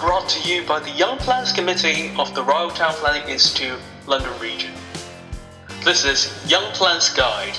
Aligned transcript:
brought 0.00 0.30
to 0.30 0.48
you 0.48 0.64
by 0.64 0.80
the 0.80 0.90
Young 0.92 1.18
Planners 1.18 1.52
Committee 1.52 2.10
of 2.16 2.34
the 2.34 2.42
Royal 2.42 2.70
Town 2.70 2.94
Planning 2.94 3.28
Institute, 3.28 3.78
London 4.06 4.32
Region. 4.40 4.72
This 5.84 6.06
is 6.06 6.32
Young 6.50 6.72
Planners 6.72 7.10
Guide, 7.10 7.58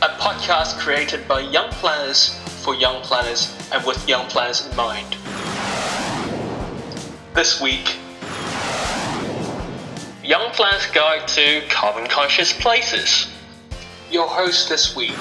a 0.00 0.08
podcast 0.16 0.78
created 0.78 1.28
by 1.28 1.40
young 1.40 1.68
planners 1.72 2.38
for 2.64 2.74
young 2.74 3.02
planners 3.02 3.54
and 3.70 3.84
with 3.84 4.08
young 4.08 4.26
planners 4.28 4.66
in 4.66 4.74
mind. 4.74 5.14
This 7.34 7.60
week, 7.60 7.96
Young 10.24 10.52
Planners 10.52 10.86
Guide 10.86 11.28
to 11.28 11.60
Carbon 11.68 12.08
Conscious 12.08 12.54
Places. 12.54 13.30
Your 14.10 14.26
host 14.26 14.70
this 14.70 14.96
week. 14.96 15.18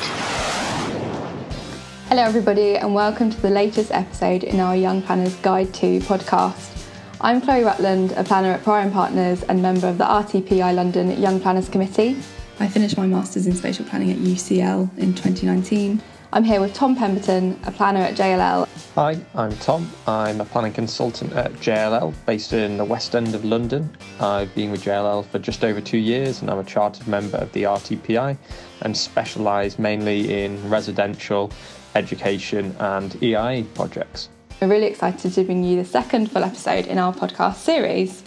Hello, 2.12 2.23
everybody, 2.23 2.75
and 2.75 2.93
welcome 2.93 3.30
to 3.30 3.41
the 3.41 3.50
latest 3.50 3.89
episode 3.89 4.43
in 4.43 4.60
our 4.60 4.75
Young 4.75 5.02
Planners 5.02 5.33
Guide 5.36 5.74
to 5.75 6.02
podcast. 6.02 6.86
I'm 7.21 7.39
Chloe 7.39 7.64
Rutland, 7.64 8.11
a 8.18 8.24
planner 8.25 8.52
at 8.52 8.65
Prior 8.65 8.92
Partners 8.92 9.43
and 9.43 9.61
member 9.61 9.88
of 9.88 9.97
the 9.97 10.04
RTPI 10.04 10.75
London 10.75 11.10
Young 11.21 11.39
Planners 11.39 11.69
Committee. 11.69 12.18
I 12.60 12.68
finished 12.68 12.97
my 12.97 13.07
Masters 13.07 13.47
in 13.47 13.55
Spatial 13.55 13.86
Planning 13.86 14.11
at 14.11 14.18
UCL 14.18 14.97
in 14.97 15.14
2019. 15.14 16.02
I'm 16.33 16.43
here 16.43 16.60
with 16.60 16.74
Tom 16.74 16.97
Pemberton, 16.97 17.57
a 17.66 17.71
planner 17.71 18.02
at 18.02 18.16
JLL. 18.16 18.68
Hi, 18.96 19.18
I'm 19.33 19.55
Tom. 19.60 19.89
I'm 20.05 20.41
a 20.41 20.46
planning 20.46 20.74
consultant 20.74 21.32
at 21.32 21.54
JLL 21.54 22.14
based 22.25 22.52
in 22.52 22.75
the 22.75 22.83
West 22.83 23.16
End 23.16 23.33
of 23.33 23.46
London. 23.46 23.89
I've 24.19 24.54
been 24.54 24.69
with 24.69 24.83
JLL 24.83 25.25
for 25.28 25.39
just 25.39 25.64
over 25.64 25.80
two 25.80 25.97
years 25.97 26.41
and 26.41 26.52
I'm 26.52 26.60
a 26.60 26.64
chartered 26.66 27.07
member 27.07 27.38
of 27.38 27.54
the 27.54 27.64
RTPI 27.64 28.38
and 28.82 28.97
specialise 28.97 29.80
mainly 29.80 30.43
in 30.43 30.69
residential 30.69 31.52
education, 31.95 32.75
and 32.80 33.22
EIA 33.22 33.63
projects. 33.73 34.30
We're 34.61 34.67
really 34.67 34.88
excited 34.88 35.33
to 35.33 35.44
bring 35.44 35.63
you 35.63 35.77
the 35.77 35.85
second 35.85 36.31
full 36.31 36.43
episode 36.43 36.85
in 36.88 36.97
our 36.97 37.13
podcast 37.13 37.55
series. 37.55 38.23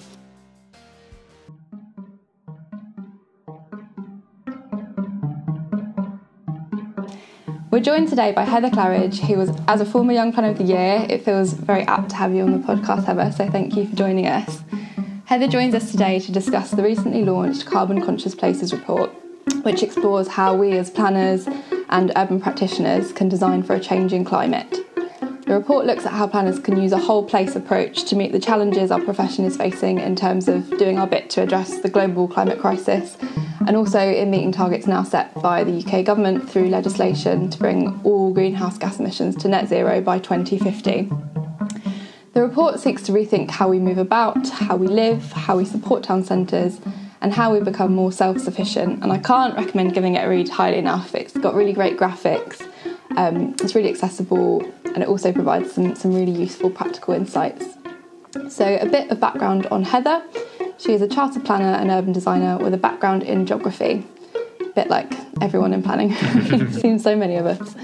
We're 7.70 7.80
joined 7.80 8.08
today 8.08 8.30
by 8.30 8.44
Heather 8.44 8.70
Claridge, 8.70 9.18
who 9.18 9.36
was, 9.36 9.50
as 9.66 9.80
a 9.80 9.84
former 9.84 10.12
Young 10.12 10.32
Planner 10.32 10.50
of 10.50 10.58
the 10.58 10.64
Year, 10.64 11.06
it 11.08 11.24
feels 11.24 11.52
very 11.54 11.82
apt 11.82 12.10
to 12.10 12.14
have 12.14 12.32
you 12.32 12.42
on 12.42 12.52
the 12.52 12.58
podcast, 12.64 13.04
Heather, 13.04 13.32
so 13.32 13.50
thank 13.50 13.74
you 13.74 13.88
for 13.88 13.96
joining 13.96 14.28
us. 14.28 14.62
Heather 15.24 15.48
joins 15.48 15.74
us 15.74 15.90
today 15.90 16.20
to 16.20 16.30
discuss 16.30 16.70
the 16.70 16.84
recently 16.84 17.24
launched 17.24 17.66
Carbon 17.66 18.00
Conscious 18.00 18.32
Places 18.32 18.72
report, 18.72 19.10
which 19.64 19.82
explores 19.82 20.28
how 20.28 20.54
we 20.54 20.70
as 20.78 20.88
planners 20.88 21.48
and 21.94 22.10
urban 22.16 22.40
practitioners 22.40 23.12
can 23.12 23.28
design 23.28 23.62
for 23.62 23.76
a 23.76 23.80
changing 23.80 24.24
climate. 24.24 24.80
The 25.46 25.54
report 25.54 25.86
looks 25.86 26.04
at 26.04 26.12
how 26.12 26.26
planners 26.26 26.58
can 26.58 26.82
use 26.82 26.90
a 26.90 26.98
whole 26.98 27.24
place 27.24 27.54
approach 27.54 28.02
to 28.06 28.16
meet 28.16 28.32
the 28.32 28.40
challenges 28.40 28.90
our 28.90 29.00
profession 29.00 29.44
is 29.44 29.56
facing 29.56 30.00
in 30.00 30.16
terms 30.16 30.48
of 30.48 30.68
doing 30.76 30.98
our 30.98 31.06
bit 31.06 31.30
to 31.30 31.42
address 31.42 31.78
the 31.78 31.88
global 31.88 32.26
climate 32.26 32.58
crisis 32.58 33.16
and 33.68 33.76
also 33.76 34.00
in 34.00 34.28
meeting 34.28 34.50
targets 34.50 34.88
now 34.88 35.04
set 35.04 35.32
by 35.40 35.62
the 35.62 35.84
UK 35.84 36.04
government 36.04 36.50
through 36.50 36.68
legislation 36.68 37.48
to 37.48 37.58
bring 37.58 38.00
all 38.02 38.34
greenhouse 38.34 38.76
gas 38.76 38.98
emissions 38.98 39.36
to 39.36 39.46
net 39.46 39.68
zero 39.68 40.00
by 40.00 40.18
2050. 40.18 41.08
The 42.32 42.42
report 42.42 42.80
seeks 42.80 43.02
to 43.02 43.12
rethink 43.12 43.50
how 43.50 43.68
we 43.68 43.78
move 43.78 43.98
about, 43.98 44.48
how 44.48 44.74
we 44.74 44.88
live, 44.88 45.30
how 45.30 45.56
we 45.58 45.64
support 45.64 46.02
town 46.02 46.24
centres, 46.24 46.80
and 47.24 47.32
how 47.32 47.50
we 47.50 47.58
become 47.58 47.94
more 47.94 48.12
self 48.12 48.38
sufficient. 48.38 49.02
And 49.02 49.10
I 49.10 49.16
can't 49.16 49.56
recommend 49.56 49.94
giving 49.94 50.14
it 50.14 50.26
a 50.26 50.28
read 50.28 50.50
highly 50.50 50.76
enough. 50.76 51.14
It's 51.14 51.32
got 51.32 51.54
really 51.54 51.72
great 51.72 51.96
graphics, 51.96 52.60
um, 53.16 53.56
it's 53.62 53.74
really 53.74 53.88
accessible, 53.88 54.62
and 54.84 54.98
it 54.98 55.08
also 55.08 55.32
provides 55.32 55.72
some, 55.72 55.94
some 55.94 56.14
really 56.14 56.38
useful 56.38 56.68
practical 56.68 57.14
insights. 57.14 57.64
So, 58.50 58.76
a 58.76 58.84
bit 58.86 59.10
of 59.10 59.20
background 59.20 59.66
on 59.66 59.84
Heather. 59.84 60.22
She 60.76 60.92
is 60.92 61.00
a 61.00 61.08
chartered 61.08 61.46
planner 61.46 61.78
and 61.78 61.88
urban 61.88 62.12
designer 62.12 62.58
with 62.58 62.74
a 62.74 62.76
background 62.76 63.22
in 63.22 63.46
geography, 63.46 64.04
a 64.60 64.64
bit 64.74 64.88
like 64.88 65.10
everyone 65.40 65.72
in 65.72 65.82
planning. 65.82 66.08
We've 66.50 66.74
seen 66.74 66.98
so 66.98 67.16
many 67.16 67.36
of 67.36 67.46
us. 67.46 67.74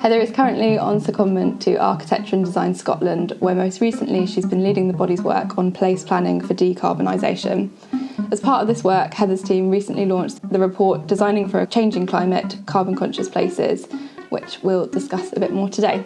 Heather 0.00 0.18
is 0.18 0.32
currently 0.32 0.76
on 0.76 1.00
secondment 1.00 1.60
to 1.60 1.76
Architecture 1.76 2.34
and 2.34 2.44
Design 2.44 2.74
Scotland, 2.74 3.36
where 3.38 3.54
most 3.54 3.80
recently 3.80 4.26
she's 4.26 4.46
been 4.46 4.64
leading 4.64 4.88
the 4.88 4.96
body's 4.96 5.22
work 5.22 5.56
on 5.56 5.70
place 5.70 6.02
planning 6.02 6.40
for 6.40 6.54
decarbonisation. 6.54 7.70
As 8.30 8.40
part 8.40 8.62
of 8.62 8.68
this 8.68 8.84
work, 8.84 9.14
Heather's 9.14 9.42
team 9.42 9.70
recently 9.70 10.06
launched 10.06 10.48
the 10.50 10.58
report 10.58 11.06
Designing 11.06 11.48
for 11.48 11.60
a 11.60 11.66
Changing 11.66 12.06
Climate 12.06 12.58
Carbon 12.66 12.94
Conscious 12.94 13.28
Places, 13.28 13.86
which 14.30 14.58
we'll 14.62 14.86
discuss 14.86 15.32
a 15.32 15.40
bit 15.40 15.52
more 15.52 15.68
today. 15.68 16.04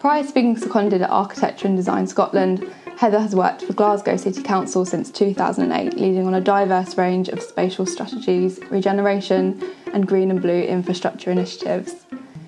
Prior 0.00 0.24
to 0.24 0.32
being 0.32 0.56
seconded 0.56 1.02
at 1.02 1.10
Architecture 1.10 1.66
and 1.66 1.76
Design 1.76 2.06
Scotland, 2.06 2.70
Heather 2.98 3.20
has 3.20 3.34
worked 3.34 3.62
for 3.62 3.72
Glasgow 3.72 4.16
City 4.16 4.42
Council 4.42 4.84
since 4.84 5.10
2008, 5.10 5.94
leading 5.94 6.26
on 6.26 6.34
a 6.34 6.40
diverse 6.40 6.96
range 6.96 7.28
of 7.28 7.42
spatial 7.42 7.86
strategies, 7.86 8.58
regeneration, 8.70 9.62
and 9.92 10.06
green 10.06 10.30
and 10.30 10.40
blue 10.40 10.62
infrastructure 10.62 11.30
initiatives. 11.30 12.06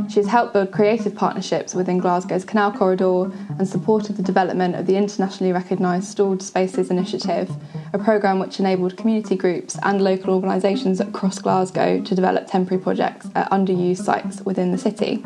She 0.09 0.21
has 0.21 0.27
helped 0.27 0.55
build 0.55 0.73
creative 0.73 1.15
partnerships 1.15 1.75
within 1.75 1.99
Glasgow's 1.99 2.45
Canal 2.45 2.73
Corridor 2.73 3.31
and 3.59 3.69
supported 3.69 4.17
the 4.17 4.23
development 4.23 4.75
of 4.75 4.87
the 4.87 4.97
internationally 4.97 5.53
recognised 5.53 6.09
Stalled 6.09 6.43
Spaces 6.43 6.91
Initiative, 6.91 7.51
a 7.93 7.99
programme 7.99 8.39
which 8.39 8.59
enabled 8.59 8.97
community 8.97 9.37
groups 9.37 9.77
and 9.83 10.01
local 10.01 10.33
organisations 10.33 11.01
across 11.01 11.39
Glasgow 11.41 12.01
to 12.01 12.15
develop 12.15 12.47
temporary 12.47 12.83
projects 12.83 13.29
at 13.35 13.51
underused 13.51 14.03
sites 14.03 14.41
within 14.41 14.73
the 14.73 14.79
city. 14.79 15.23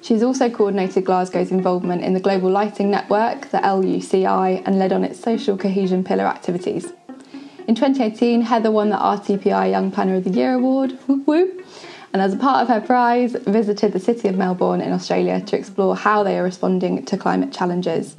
She 0.00 0.14
has 0.14 0.22
also 0.22 0.48
coordinated 0.48 1.04
Glasgow's 1.04 1.50
involvement 1.50 2.02
in 2.02 2.14
the 2.14 2.20
Global 2.20 2.50
Lighting 2.50 2.90
Network, 2.90 3.50
the 3.50 3.58
LUCI, 3.58 4.62
and 4.64 4.78
led 4.78 4.94
on 4.94 5.04
its 5.04 5.20
social 5.20 5.58
cohesion 5.58 6.02
pillar 6.02 6.24
activities. 6.24 6.94
In 7.66 7.74
2018, 7.74 8.40
Heather 8.40 8.70
won 8.70 8.88
the 8.88 8.96
RTPI 8.96 9.70
Young 9.70 9.90
Planner 9.90 10.14
of 10.14 10.24
the 10.24 10.30
Year 10.30 10.54
award. 10.54 10.92
Whoop 11.06 11.26
whoop 11.26 11.57
and 12.12 12.22
as 12.22 12.34
a 12.34 12.36
part 12.36 12.62
of 12.62 12.68
her 12.68 12.80
prize, 12.80 13.32
visited 13.46 13.92
the 13.92 14.00
city 14.00 14.28
of 14.28 14.36
Melbourne 14.36 14.80
in 14.80 14.92
Australia 14.92 15.40
to 15.40 15.56
explore 15.56 15.96
how 15.96 16.22
they 16.22 16.38
are 16.38 16.42
responding 16.42 17.04
to 17.04 17.16
climate 17.16 17.52
challenges. 17.52 18.16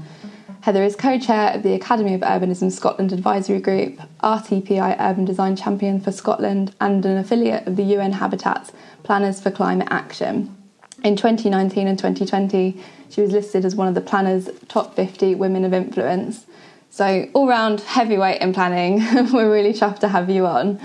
Heather 0.61 0.83
is 0.83 0.95
co 0.95 1.17
chair 1.17 1.51
of 1.55 1.63
the 1.63 1.73
Academy 1.73 2.13
of 2.13 2.22
Urbanism 2.22 2.72
Scotland 2.72 3.13
Advisory 3.13 3.59
Group, 3.59 4.00
RTPI 4.22 4.97
Urban 5.00 5.25
Design 5.25 5.55
Champion 5.55 6.01
for 6.01 6.11
Scotland, 6.11 6.75
and 6.81 7.05
an 7.05 7.17
affiliate 7.17 7.66
of 7.66 7.77
the 7.77 7.83
UN 7.83 8.13
Habitat's 8.13 8.73
Planners 9.03 9.41
for 9.41 9.51
Climate 9.51 9.88
Action. 9.89 10.56
In 11.03 11.16
2019 11.16 11.88
and 11.88 11.97
2020, 11.97 12.77
she 13.09 13.21
was 13.21 13.31
listed 13.31 13.63
as 13.63 13.75
one 13.75 13.88
of 13.88 13.95
the 13.95 14.01
Planners' 14.01 14.50
top 14.67 14.95
50 14.95 15.33
women 15.35 15.63
of 15.63 15.73
influence. 15.73 16.45
So, 16.89 17.29
all 17.33 17.47
round 17.47 17.79
heavyweight 17.81 18.41
in 18.41 18.53
planning, 18.53 18.97
we're 19.31 19.51
really 19.51 19.73
chuffed 19.73 20.00
to 20.00 20.09
have 20.09 20.29
you 20.29 20.45
on. 20.45 20.81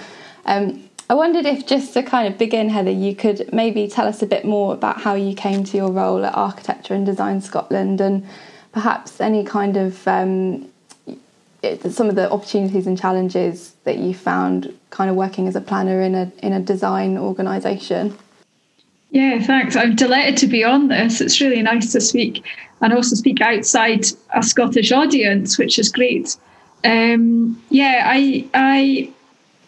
Um, 0.47 0.84
I 1.09 1.15
wondered 1.15 1.45
if, 1.45 1.67
just 1.67 1.93
to 1.95 2.03
kind 2.03 2.27
of 2.27 2.39
begin, 2.39 2.71
Heather, 2.71 2.91
you 2.91 3.15
could 3.15 3.53
maybe 3.53 3.89
tell 3.89 4.07
us 4.07 4.23
a 4.23 4.27
bit 4.27 4.45
more 4.45 4.73
about 4.73 5.01
how 5.03 5.15
you 5.15 5.35
came 5.35 5.63
to 5.65 5.77
your 5.77 5.91
role 5.91 6.25
at 6.25 6.35
Architecture 6.35 6.95
and 6.95 7.05
Design 7.05 7.43
Scotland 7.43 8.01
and 8.01 8.27
perhaps 8.73 9.21
any 9.21 9.45
kind 9.45 9.77
of 9.77 10.07
um, 10.09 10.67
some 11.91 12.09
of 12.09 12.15
the 12.15 12.31
opportunities 12.31 12.87
and 12.87 12.99
challenges 12.99 13.75
that 13.85 13.99
you 13.99 14.15
found 14.15 14.77
kind 14.91 15.11
of 15.11 15.17
working 15.17 15.47
as 15.47 15.57
a 15.57 15.61
planner 15.61 16.01
in 16.01 16.15
a 16.15 16.33
in 16.43 16.53
a 16.53 16.61
design 16.61 17.19
organisation. 17.19 18.17
Yeah, 19.11 19.41
thanks. 19.41 19.77
I'm 19.77 19.95
delighted 19.95 20.37
to 20.39 20.47
be 20.47 20.65
on 20.65 20.89
this. 20.89 21.21
It's 21.21 21.41
really 21.41 21.63
nice 21.63 21.93
to 21.93 22.01
speak 22.01 22.45
and 22.81 22.93
also 22.93 23.15
speak 23.15 23.41
outside 23.41 24.07
a 24.35 24.43
Scottish 24.43 24.91
audience, 24.91 25.57
which 25.57 25.79
is 25.79 25.91
great. 25.91 26.37
Um, 26.83 27.63
yeah, 27.71 28.03
I 28.07 28.47
I 28.55 29.11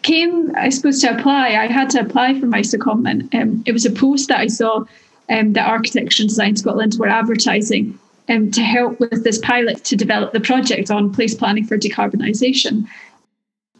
came, 0.01 0.53
I 0.55 0.69
suppose, 0.69 1.01
to 1.01 1.17
apply, 1.17 1.49
I 1.49 1.67
had 1.67 1.89
to 1.91 1.99
apply 1.99 2.39
for 2.39 2.45
my 2.45 2.61
secondment. 2.61 3.33
Um, 3.33 3.63
it 3.65 3.71
was 3.71 3.85
a 3.85 3.91
post 3.91 4.29
that 4.29 4.39
I 4.39 4.47
saw 4.47 4.85
um, 5.29 5.53
that 5.53 5.67
Architecture 5.67 6.23
and 6.23 6.29
Design 6.29 6.55
Scotland 6.55 6.95
were 6.97 7.07
advertising 7.07 7.97
um, 8.29 8.51
to 8.51 8.61
help 8.61 8.99
with 8.99 9.23
this 9.23 9.39
pilot 9.39 9.83
to 9.85 9.95
develop 9.95 10.33
the 10.33 10.39
project 10.39 10.91
on 10.91 11.13
place 11.13 11.35
planning 11.35 11.65
for 11.65 11.77
decarbonisation. 11.77 12.87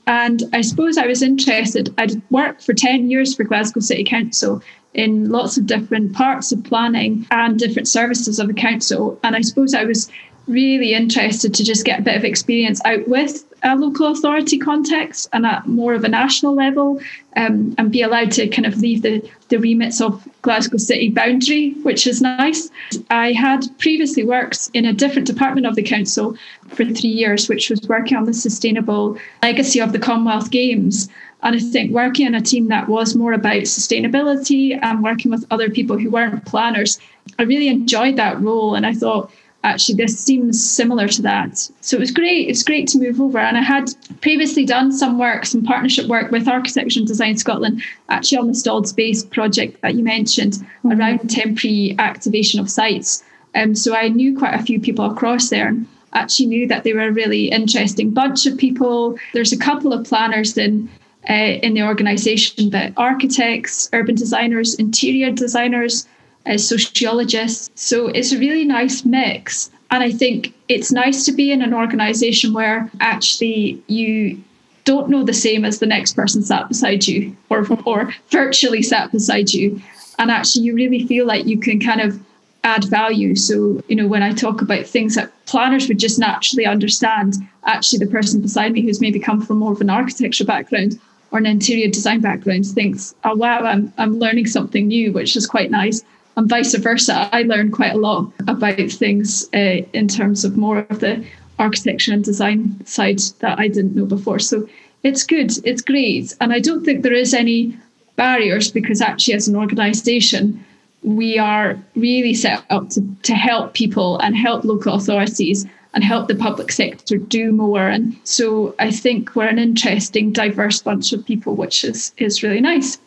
And 0.08 0.44
I 0.54 0.62
suppose 0.62 0.98
I 0.98 1.06
was 1.06 1.22
interested. 1.22 1.94
I'd 1.98 2.22
worked 2.32 2.64
for 2.64 2.74
10 2.74 3.10
years 3.10 3.36
for 3.36 3.44
Glasgow 3.44 3.82
City 3.82 4.06
Council 4.06 4.62
in 4.94 5.30
lots 5.30 5.58
of 5.58 5.66
different 5.66 6.14
parts 6.14 6.52
of 6.52 6.64
planning 6.64 7.28
and 7.30 7.60
different 7.60 7.88
services 7.90 8.40
of 8.40 8.48
the 8.48 8.54
council. 8.54 9.20
And 9.24 9.36
I 9.36 9.42
suppose 9.42 9.74
I 9.74 9.84
was 9.84 10.10
really 10.48 10.94
interested 10.94 11.54
to 11.54 11.64
just 11.64 11.86
get 11.86 12.00
a 12.00 12.04
bit 12.04 12.16
of 12.16 12.24
experience 12.24 12.82
out 12.86 13.08
with 13.08 13.44
a 13.64 13.76
local 13.76 14.08
authority 14.08 14.58
context 14.58 15.28
and 15.34 15.46
at 15.46 15.68
more 15.68 15.94
of 15.94 16.04
a 16.04 16.08
national 16.08 16.54
level 16.56 17.02
um, 17.36 17.74
and 17.78 17.92
be 17.92 18.02
allowed 18.02 18.32
to 18.32 18.48
kind 18.48 18.66
of 18.66 18.78
leave 18.78 19.02
the, 19.02 19.28
the 19.50 19.58
remits 19.58 20.00
of 20.00 20.28
Glasgow 20.44 20.78
city 20.78 21.10
boundary, 21.10 21.72
which 21.84 22.06
is 22.06 22.22
nice. 22.22 22.70
I 23.10 23.32
had 23.32 23.66
previously 23.80 24.24
worked 24.24 24.70
in 24.74 24.86
a 24.86 24.94
different 24.94 25.28
department 25.28 25.66
of 25.66 25.76
the 25.76 25.84
council 25.84 26.38
for 26.70 26.86
three 26.86 27.10
years, 27.10 27.50
which 27.50 27.70
was 27.70 27.82
working 27.88 28.16
on 28.16 28.26
the 28.26 28.34
sustainable 28.34 29.18
legacy 29.42 29.80
of 29.80 29.92
the 29.92 30.00
Commonwealth 30.00 30.52
Games. 30.52 31.10
And 31.44 31.56
I 31.56 31.60
think 31.60 31.92
working 31.92 32.26
in 32.26 32.36
a 32.36 32.42
team 32.42 32.68
that 32.68 32.88
was 32.88 33.16
more 33.16 33.34
about 33.34 33.64
sustainability 33.64 34.78
and 34.82 35.04
working 35.04 35.32
with 35.32 35.46
other 35.52 35.70
people 35.70 35.98
who 35.98 36.10
weren't 36.10 36.46
planners, 36.46 37.00
I 37.38 37.44
really 37.44 37.68
enjoyed 37.68 38.16
that 38.16 38.40
role. 38.42 38.76
And 38.76 38.86
I 38.86 38.94
thought, 38.94 39.32
actually 39.68 39.96
this 39.96 40.18
seems 40.18 40.64
similar 40.64 41.08
to 41.08 41.22
that. 41.22 41.58
So 41.82 41.98
it 41.98 42.00
was 42.00 42.12
great. 42.12 42.50
It's 42.50 42.64
great 42.64 42.88
to 42.90 42.98
move 42.98 43.20
over. 43.20 43.40
And 43.40 43.58
I 43.58 43.62
had 43.62 43.94
previously 44.22 44.66
done 44.66 44.92
some 44.92 45.20
work, 45.20 45.46
some 45.46 45.64
partnership 45.64 46.08
work 46.08 46.32
with 46.32 46.48
Architecture 46.48 47.00
and 47.00 47.08
Design 47.08 47.38
Scotland, 47.38 47.84
actually 48.10 48.38
on 48.38 48.48
the 48.48 48.56
stalled 48.56 48.88
space 48.88 49.24
project 49.24 49.82
that 49.82 49.96
you 49.96 50.04
mentioned 50.04 50.54
mm-hmm. 50.54 50.94
around 50.94 51.30
temporary 51.30 51.96
activation 52.00 52.60
of 52.60 52.70
sites. 52.70 53.24
Um, 53.56 53.76
so 53.76 53.96
I 53.96 54.08
knew 54.08 54.38
quite 54.38 54.54
a 54.54 54.64
few 54.64 54.80
people 54.80 55.06
across 55.06 55.50
there 55.50 55.68
and 55.68 55.88
actually 56.14 56.48
knew 56.48 56.68
that 56.68 56.84
they 56.84 56.94
were 56.94 57.08
a 57.08 57.12
really 57.12 57.50
interesting 57.50 58.12
bunch 58.12 58.46
of 58.46 58.58
people. 58.58 59.18
There's 59.34 59.52
a 59.54 59.58
couple 59.58 59.94
of 59.94 60.06
planners 60.06 60.58
in 60.58 60.90
uh, 61.30 61.60
in 61.66 61.74
the 61.74 61.84
organisation, 61.84 62.70
but 62.70 62.94
architects, 62.96 63.90
urban 63.92 64.16
designers, 64.16 64.76
interior 64.76 65.30
designers, 65.30 66.08
uh, 66.48 66.58
sociologists. 66.58 67.70
So 67.76 68.08
it's 68.08 68.32
a 68.32 68.40
really 68.40 68.66
nice 68.66 69.06
mix. 69.06 69.70
And 69.92 70.04
I 70.04 70.12
think 70.12 70.54
it's 70.68 70.92
nice 70.92 71.26
to 71.26 71.32
be 71.32 71.52
in 71.52 71.62
an 71.62 71.74
organisation 71.74 72.54
where 72.54 72.90
actually 73.00 73.82
you 73.88 74.42
don't 74.88 75.10
know 75.10 75.24
the 75.24 75.34
same 75.34 75.66
as 75.66 75.80
the 75.80 75.86
next 75.86 76.14
person 76.14 76.42
sat 76.42 76.68
beside 76.70 77.08
you 77.08 77.36
or, 77.50 77.68
or 77.86 78.14
virtually 78.30 78.82
sat 78.82 79.12
beside 79.12 79.54
you. 79.54 79.82
And 80.18 80.32
actually, 80.32 80.64
you 80.64 80.74
really 80.74 81.06
feel 81.06 81.26
like 81.28 81.46
you 81.46 81.60
can 81.60 81.80
kind 81.80 82.02
of 82.02 82.20
add 82.64 82.86
value. 82.86 83.36
So, 83.36 83.84
you 83.88 83.96
know, 83.96 84.08
when 84.08 84.24
I 84.24 84.34
talk 84.34 84.62
about 84.62 84.86
things 84.86 85.16
that 85.16 85.32
planners 85.46 85.88
would 85.88 86.00
just 86.00 86.18
naturally 86.18 86.66
understand, 86.66 87.36
actually, 87.66 88.00
the 88.00 88.12
person 88.12 88.42
beside 88.42 88.72
me 88.72 88.82
who's 88.82 89.02
maybe 89.02 89.20
come 89.20 89.42
from 89.42 89.58
more 89.58 89.74
of 89.74 89.82
an 89.82 89.90
architecture 89.90 90.46
background 90.46 91.00
or 91.32 91.40
an 91.40 91.46
interior 91.46 91.90
design 91.90 92.22
background 92.22 92.66
thinks, 92.66 93.14
oh, 93.26 93.36
wow, 93.36 93.60
I'm, 93.60 93.94
I'm 93.98 94.18
learning 94.18 94.48
something 94.48 94.88
new, 94.88 95.12
which 95.12 95.36
is 95.36 95.46
quite 95.46 95.70
nice. 95.70 96.02
And 96.38 96.48
vice 96.48 96.76
versa, 96.76 97.28
I 97.34 97.42
learned 97.42 97.74
quite 97.74 97.96
a 97.96 97.98
lot 97.98 98.32
about 98.48 98.92
things 98.92 99.50
uh, 99.56 99.82
in 99.92 100.08
terms 100.08 100.46
of 100.46 100.56
more 100.56 100.86
of 100.90 101.00
the 101.00 101.26
architecture 101.58 102.14
and 102.14 102.24
design 102.24 102.86
side 102.86 103.20
that 103.40 103.58
I 103.58 103.68
didn't 103.68 103.96
know 103.96 104.06
before. 104.06 104.38
So 104.38 104.70
it's 105.02 105.24
good, 105.24 105.52
it's 105.66 105.82
great. 105.82 106.36
And 106.40 106.54
I 106.54 106.60
don't 106.60 106.86
think 106.86 107.02
there 107.02 107.12
is 107.12 107.34
any 107.34 107.76
barriers 108.18 108.72
because 108.72 109.02
actually, 109.02 109.34
as 109.34 109.48
an 109.48 109.56
organization, 109.56 110.64
we 111.02 111.40
are 111.40 111.76
really 111.96 112.36
set 112.36 112.64
up 112.70 112.90
to, 112.92 113.02
to 113.24 113.34
help 113.34 113.74
people 113.74 114.20
and 114.20 114.38
help 114.38 114.64
local 114.64 114.94
authorities 114.94 115.66
and 115.96 116.04
help 116.04 116.28
the 116.28 116.36
public 116.36 116.72
sector 116.72 117.18
do 117.18 117.52
more. 117.52 117.88
And 117.88 118.16
so 118.24 118.76
I 118.78 118.92
think 118.92 119.36
we're 119.36 119.48
an 119.48 119.58
interesting, 119.58 120.32
diverse 120.32 120.84
bunch 120.84 121.14
of 121.14 121.26
people, 121.26 121.56
which 121.56 121.84
is 121.84 122.14
is 122.18 122.44
really 122.44 122.62
nice. 122.62 123.00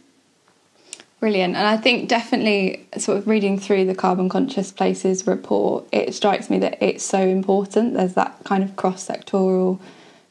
Brilliant. 1.21 1.55
And 1.55 1.67
I 1.67 1.77
think 1.77 2.09
definitely 2.09 2.87
sort 2.97 3.19
of 3.19 3.29
reading 3.29 3.59
through 3.59 3.85
the 3.85 3.95
Carbon 3.95 4.31
Conscious 4.31 4.73
Places 4.73 5.27
report, 5.27 5.87
it 5.93 6.15
strikes 6.15 6.49
me 6.49 6.59
that 6.61 6.83
it's 6.83 7.05
so 7.05 7.21
important. 7.21 7.93
There's 7.93 8.15
that 8.15 8.43
kind 8.45 8.65
of 8.65 8.75
cross 8.77 9.07
sectoral 9.07 9.79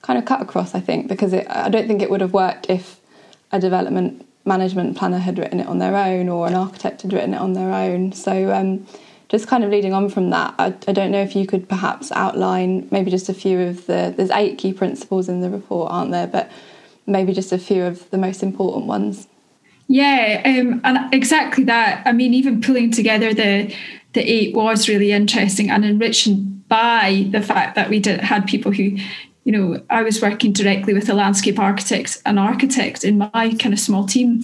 kind 0.01 0.17
of 0.17 0.25
cut 0.25 0.41
across, 0.41 0.73
I 0.73 0.79
think, 0.79 1.07
because 1.07 1.31
it, 1.31 1.45
I 1.47 1.69
don't 1.69 1.87
think 1.87 2.01
it 2.01 2.09
would 2.09 2.21
have 2.21 2.33
worked 2.33 2.71
if 2.71 2.99
a 3.51 3.59
development 3.59 4.25
management 4.45 4.97
planner 4.97 5.19
had 5.19 5.37
written 5.37 5.59
it 5.59 5.67
on 5.67 5.77
their 5.77 5.95
own 5.95 6.27
or 6.27 6.47
an 6.47 6.55
architect 6.55 7.03
had 7.03 7.13
written 7.13 7.35
it 7.35 7.39
on 7.39 7.53
their 7.53 7.71
own. 7.71 8.11
So, 8.11 8.51
um, 8.51 8.87
just 9.27 9.47
kind 9.47 9.63
of 9.63 9.69
leading 9.69 9.93
on 9.93 10.09
from 10.09 10.31
that, 10.31 10.55
I, 10.57 10.73
I, 10.87 10.91
don't 10.91 11.11
know 11.11 11.21
if 11.21 11.35
you 11.35 11.45
could 11.45 11.69
perhaps 11.69 12.11
outline 12.13 12.87
maybe 12.89 13.11
just 13.11 13.29
a 13.29 13.33
few 13.33 13.59
of 13.59 13.85
the, 13.85 14.11
there's 14.17 14.31
eight 14.31 14.57
key 14.57 14.73
principles 14.73 15.29
in 15.29 15.41
the 15.41 15.51
report, 15.51 15.91
aren't 15.91 16.09
there? 16.09 16.25
But 16.25 16.49
maybe 17.05 17.31
just 17.31 17.51
a 17.51 17.59
few 17.59 17.83
of 17.83 18.09
the 18.09 18.17
most 18.17 18.41
important 18.41 18.87
ones. 18.87 19.27
Yeah, 19.91 20.43
um, 20.45 20.81
and 20.83 21.11
exactly 21.11 21.63
that. 21.65 22.05
I 22.05 22.11
mean, 22.11 22.35
even 22.35 22.61
pulling 22.61 22.91
together 22.91 23.33
the 23.33 23.75
the 24.13 24.21
eight 24.21 24.55
was 24.55 24.87
really 24.87 25.11
interesting 25.11 25.69
and 25.69 25.83
enriching 25.83 26.63
by 26.67 27.27
the 27.31 27.41
fact 27.41 27.75
that 27.75 27.89
we 27.89 27.99
did 27.99 28.21
had 28.21 28.47
people 28.47 28.71
who, 28.71 28.97
you 29.43 29.51
know, 29.51 29.81
I 29.89 30.03
was 30.03 30.21
working 30.21 30.51
directly 30.53 30.93
with 30.93 31.09
a 31.09 31.13
landscape 31.13 31.59
architect, 31.59 32.21
an 32.25 32.37
architect 32.37 33.03
in 33.03 33.17
my 33.17 33.55
kind 33.59 33.73
of 33.73 33.79
small 33.79 34.05
team, 34.05 34.43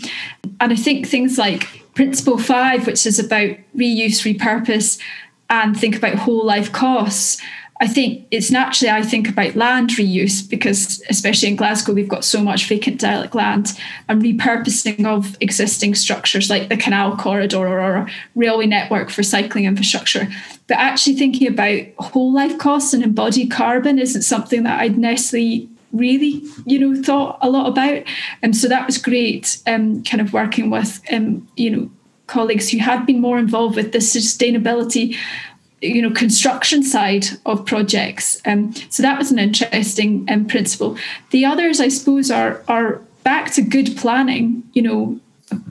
and 0.60 0.74
I 0.74 0.76
think 0.76 1.08
things 1.08 1.38
like 1.38 1.68
Principle 1.94 2.40
Five, 2.40 2.88
which 2.88 3.06
is 3.06 3.20
about 3.20 3.56
reuse, 3.78 4.26
repurpose, 4.26 5.00
and 5.52 5.80
think 5.80 5.96
about 5.96 6.16
whole 6.16 6.44
life 6.44 6.72
costs. 6.72 7.40
I 7.82 7.88
think 7.88 8.26
it's 8.32 8.52
naturally 8.52 8.90
I 8.90 9.02
think 9.02 9.28
about 9.28 9.56
land 9.56 9.90
reuse 9.92 10.50
because 10.50 11.04
especially 11.10 11.50
in 11.50 11.58
Glasgow 11.58 11.94
we've 11.94 12.08
got 12.08 12.24
so 12.24 12.42
much 12.42 12.70
vacant 12.70 13.02
derelict 13.02 13.36
land 13.36 13.78
and 14.08 14.22
repurposing 14.22 15.06
of 15.06 15.36
existing 15.42 15.96
structures 15.96 16.50
like 16.50 16.70
the 16.70 16.78
canal 16.78 17.18
corridor 17.18 17.68
or 17.68 18.08
railway 18.34 18.66
network 18.66 19.10
for 19.10 19.24
cycling 19.24 19.66
infrastructure. 19.66 20.28
But 20.68 20.78
actually 20.78 21.18
thinking 21.18 21.50
about 21.50 21.82
whole 22.00 22.32
life 22.32 22.58
costs 22.58 22.94
and 22.94 23.04
embodied 23.04 23.52
carbon 23.52 24.00
isn't 24.00 24.22
something 24.22 24.64
that 24.64 24.80
I'd 24.80 24.98
necessarily 24.98 25.70
really 25.92 26.44
you 26.66 26.80
know 26.80 27.02
thought 27.02 27.38
a 27.42 27.50
lot 27.50 27.68
about 27.68 28.04
and 28.42 28.56
so 28.56 28.68
that 28.68 28.86
was 28.86 28.98
great 28.98 29.62
um 29.66 30.04
kind 30.04 30.20
of 30.20 30.34
working 30.34 30.70
with 30.70 31.00
um 31.10 31.48
you 31.56 31.70
know 31.70 31.90
colleagues 32.28 32.70
who 32.70 32.80
had 32.80 33.06
been 33.06 33.22
more 33.22 33.40
involved 33.40 33.78
with 33.78 33.94
the 33.94 34.00
sustainability 34.00 35.16
you 35.86 36.02
know 36.02 36.12
construction 36.12 36.84
side 36.84 37.26
of 37.46 37.66
projects. 37.66 38.42
Um, 38.46 38.74
so 38.90 39.04
that 39.04 39.18
was 39.18 39.32
an 39.32 39.40
interesting 39.40 40.26
um, 40.30 40.46
principle. 40.46 40.98
The 41.32 41.46
others 41.46 41.80
i 41.80 41.90
suppose 41.90 42.32
are 42.32 42.64
are 42.68 43.02
back 43.24 43.52
to 43.54 43.62
good 43.62 43.98
planning 43.98 44.64
you 44.74 44.82
know 44.82 45.20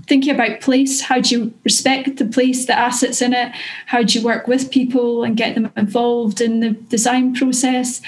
thinking 0.06 0.34
about 0.34 0.61
place 0.61 1.00
how 1.00 1.20
do 1.20 1.34
you 1.34 1.55
respect 1.64 2.16
the 2.16 2.25
place 2.25 2.66
the 2.66 2.78
assets 2.78 3.20
in 3.20 3.32
it? 3.32 3.52
How 3.87 4.02
do 4.02 4.19
you 4.19 4.25
work 4.25 4.46
with 4.46 4.70
people 4.70 5.25
and 5.25 5.37
get 5.37 5.55
them 5.55 5.70
involved 5.76 6.40
in 6.40 6.60
the 6.60 6.70
design 6.70 7.34
process? 7.34 8.00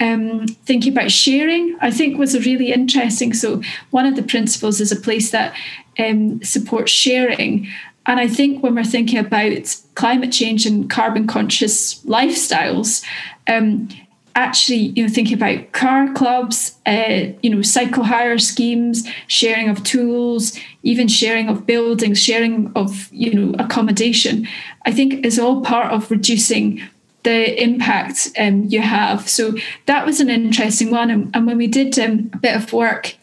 Um, 0.00 0.46
thinking 0.66 0.92
about 0.92 1.10
sharing 1.10 1.76
i 1.80 1.90
think 1.90 2.18
was 2.18 2.34
a 2.34 2.40
really 2.40 2.72
interesting. 2.72 3.32
So 3.34 3.62
one 3.90 4.06
of 4.06 4.16
the 4.16 4.22
principles 4.22 4.80
is 4.80 4.92
a 4.92 4.96
place 4.96 5.30
that 5.30 5.54
um, 5.98 6.42
supports 6.42 6.90
sharing 6.90 7.68
and 8.06 8.18
I 8.18 8.28
think 8.28 8.62
when 8.62 8.74
we're 8.74 8.84
thinking 8.84 9.18
about 9.18 9.76
climate 9.94 10.32
change 10.32 10.66
and 10.66 10.90
carbon 10.90 11.26
conscious 11.26 12.02
lifestyles, 12.04 13.04
um, 13.46 13.88
actually, 14.34 14.92
you 14.96 15.04
know, 15.04 15.12
thinking 15.12 15.34
about 15.34 15.72
car 15.72 16.12
clubs, 16.12 16.78
uh, 16.86 17.26
you 17.42 17.50
know, 17.50 17.62
cycle 17.62 18.04
hire 18.04 18.38
schemes, 18.38 19.06
sharing 19.26 19.68
of 19.68 19.84
tools, 19.84 20.58
even 20.82 21.06
sharing 21.06 21.48
of 21.48 21.66
buildings, 21.66 22.20
sharing 22.20 22.72
of, 22.74 23.08
you 23.12 23.32
know, 23.32 23.54
accommodation, 23.58 24.48
I 24.84 24.92
think 24.92 25.24
is 25.24 25.38
all 25.38 25.62
part 25.62 25.92
of 25.92 26.10
reducing 26.10 26.82
the 27.22 27.62
impact 27.62 28.30
um, 28.38 28.64
you 28.64 28.80
have. 28.80 29.28
So 29.28 29.54
that 29.86 30.04
was 30.04 30.20
an 30.20 30.28
interesting 30.28 30.90
one. 30.90 31.10
And, 31.10 31.30
and 31.34 31.46
when 31.46 31.56
we 31.56 31.68
did 31.68 31.96
um, 31.98 32.30
a 32.32 32.38
bit 32.38 32.56
of 32.56 32.72
work 32.72 33.16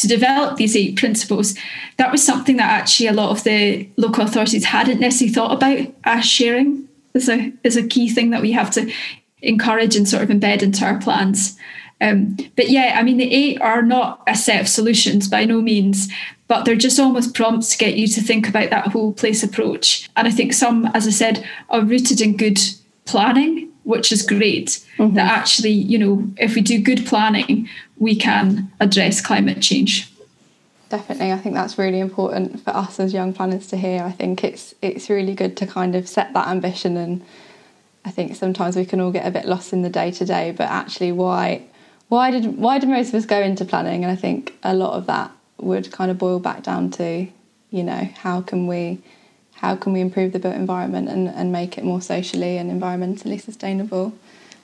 to 0.00 0.08
develop 0.08 0.56
these 0.56 0.76
eight 0.76 0.96
principles, 0.96 1.54
that 1.96 2.12
was 2.12 2.24
something 2.24 2.56
that 2.56 2.70
actually 2.70 3.08
a 3.08 3.12
lot 3.12 3.30
of 3.30 3.44
the 3.44 3.88
local 3.96 4.24
authorities 4.24 4.64
hadn't 4.64 5.00
necessarily 5.00 5.34
thought 5.34 5.52
about 5.52 5.86
as 6.04 6.24
sharing 6.24 6.88
is 7.14 7.28
a 7.28 7.52
is 7.64 7.76
a 7.76 7.86
key 7.86 8.08
thing 8.08 8.30
that 8.30 8.42
we 8.42 8.52
have 8.52 8.70
to 8.72 8.92
encourage 9.42 9.96
and 9.96 10.08
sort 10.08 10.22
of 10.22 10.28
embed 10.28 10.62
into 10.62 10.84
our 10.84 10.98
plans. 11.00 11.56
Um, 12.00 12.36
but 12.56 12.70
yeah, 12.70 12.96
I 12.98 13.02
mean, 13.02 13.18
the 13.18 13.32
eight 13.32 13.60
are 13.60 13.82
not 13.82 14.22
a 14.26 14.34
set 14.34 14.60
of 14.60 14.68
solutions 14.68 15.28
by 15.28 15.44
no 15.44 15.60
means, 15.60 16.08
but 16.48 16.64
they're 16.64 16.76
just 16.76 16.98
almost 16.98 17.34
prompts 17.34 17.70
to 17.70 17.78
get 17.78 17.96
you 17.96 18.06
to 18.08 18.22
think 18.22 18.48
about 18.48 18.70
that 18.70 18.88
whole 18.88 19.12
place 19.12 19.42
approach. 19.42 20.08
And 20.16 20.26
I 20.26 20.30
think 20.30 20.52
some, 20.52 20.86
as 20.94 21.06
I 21.06 21.10
said, 21.10 21.46
are 21.68 21.82
rooted 21.82 22.20
in 22.20 22.36
good 22.36 22.58
planning 23.04 23.69
which 23.90 24.12
is 24.12 24.22
great. 24.22 24.84
Mm-hmm. 24.96 25.14
That 25.16 25.30
actually, 25.30 25.72
you 25.72 25.98
know, 25.98 26.24
if 26.38 26.54
we 26.54 26.62
do 26.62 26.80
good 26.80 27.04
planning, 27.04 27.68
we 27.98 28.14
can 28.14 28.70
address 28.80 29.20
climate 29.20 29.60
change. 29.60 30.10
Definitely, 30.88 31.32
I 31.32 31.38
think 31.38 31.54
that's 31.54 31.76
really 31.78 32.00
important 32.00 32.64
for 32.64 32.70
us 32.70 32.98
as 32.98 33.12
young 33.12 33.32
planners 33.32 33.66
to 33.68 33.76
hear. 33.76 34.02
I 34.02 34.12
think 34.12 34.42
it's 34.42 34.74
it's 34.80 35.10
really 35.10 35.34
good 35.34 35.56
to 35.58 35.66
kind 35.66 35.94
of 35.94 36.08
set 36.08 36.32
that 36.32 36.48
ambition, 36.48 36.96
and 36.96 37.22
I 38.04 38.10
think 38.10 38.34
sometimes 38.34 38.74
we 38.76 38.84
can 38.84 39.00
all 39.00 39.12
get 39.12 39.26
a 39.26 39.30
bit 39.30 39.44
lost 39.44 39.72
in 39.72 39.82
the 39.82 39.90
day 39.90 40.10
to 40.12 40.24
day. 40.24 40.52
But 40.56 40.68
actually, 40.68 41.12
why 41.12 41.62
why 42.08 42.32
did 42.32 42.58
why 42.58 42.78
did 42.78 42.88
most 42.88 43.10
of 43.10 43.14
us 43.14 43.26
go 43.26 43.40
into 43.40 43.64
planning? 43.64 44.02
And 44.04 44.10
I 44.12 44.16
think 44.16 44.54
a 44.64 44.74
lot 44.74 44.94
of 44.94 45.06
that 45.06 45.30
would 45.58 45.92
kind 45.92 46.10
of 46.10 46.18
boil 46.18 46.40
back 46.40 46.62
down 46.64 46.90
to, 46.90 47.28
you 47.70 47.84
know, 47.84 48.08
how 48.16 48.40
can 48.40 48.66
we 48.66 48.98
how 49.60 49.76
can 49.76 49.92
we 49.92 50.00
improve 50.00 50.32
the 50.32 50.38
built 50.38 50.54
environment 50.54 51.06
and, 51.10 51.28
and 51.28 51.52
make 51.52 51.76
it 51.76 51.84
more 51.84 52.00
socially 52.00 52.56
and 52.56 52.70
environmentally 52.70 53.38
sustainable. 53.38 54.14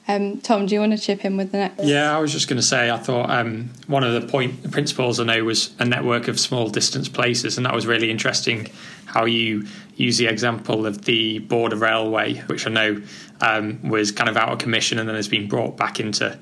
Um, 0.09 0.41
Tom, 0.41 0.65
do 0.65 0.75
you 0.75 0.81
want 0.81 0.93
to 0.93 0.99
chip 0.99 1.23
in 1.23 1.37
with 1.37 1.53
the 1.53 1.59
next? 1.59 1.85
Yeah, 1.85 2.17
I 2.17 2.19
was 2.19 2.33
just 2.33 2.49
going 2.49 2.57
to 2.57 2.67
say, 2.67 2.91
I 2.91 2.97
thought 2.97 3.29
um, 3.29 3.69
one 3.89 4.05
of 4.05 4.15
the 4.15 4.27
point 4.27 4.71
principles 4.71 5.21
I 5.21 5.25
know 5.25 5.45
was 5.45 5.75
a 5.79 5.85
network 5.85 6.29
of 6.29 6.41
small 6.41 6.71
distance 6.71 7.11
places, 7.11 7.59
and 7.59 7.67
that 7.67 7.75
was 7.75 7.87
really 7.87 8.11
interesting. 8.11 8.71
How 9.07 9.25
you 9.25 9.67
use 9.97 10.19
the 10.19 10.27
example 10.27 10.87
of 10.87 11.05
the 11.05 11.39
border 11.41 11.77
railway, 11.77 12.35
which 12.47 12.67
I 12.67 12.71
know 12.71 13.03
um, 13.41 13.89
was 13.89 14.13
kind 14.13 14.29
of 14.29 14.37
out 14.37 14.53
of 14.53 14.59
commission 14.59 14.99
and 14.99 15.09
then 15.09 15.17
has 15.17 15.29
been 15.29 15.49
brought 15.49 15.77
back 15.77 16.01
into 16.01 16.39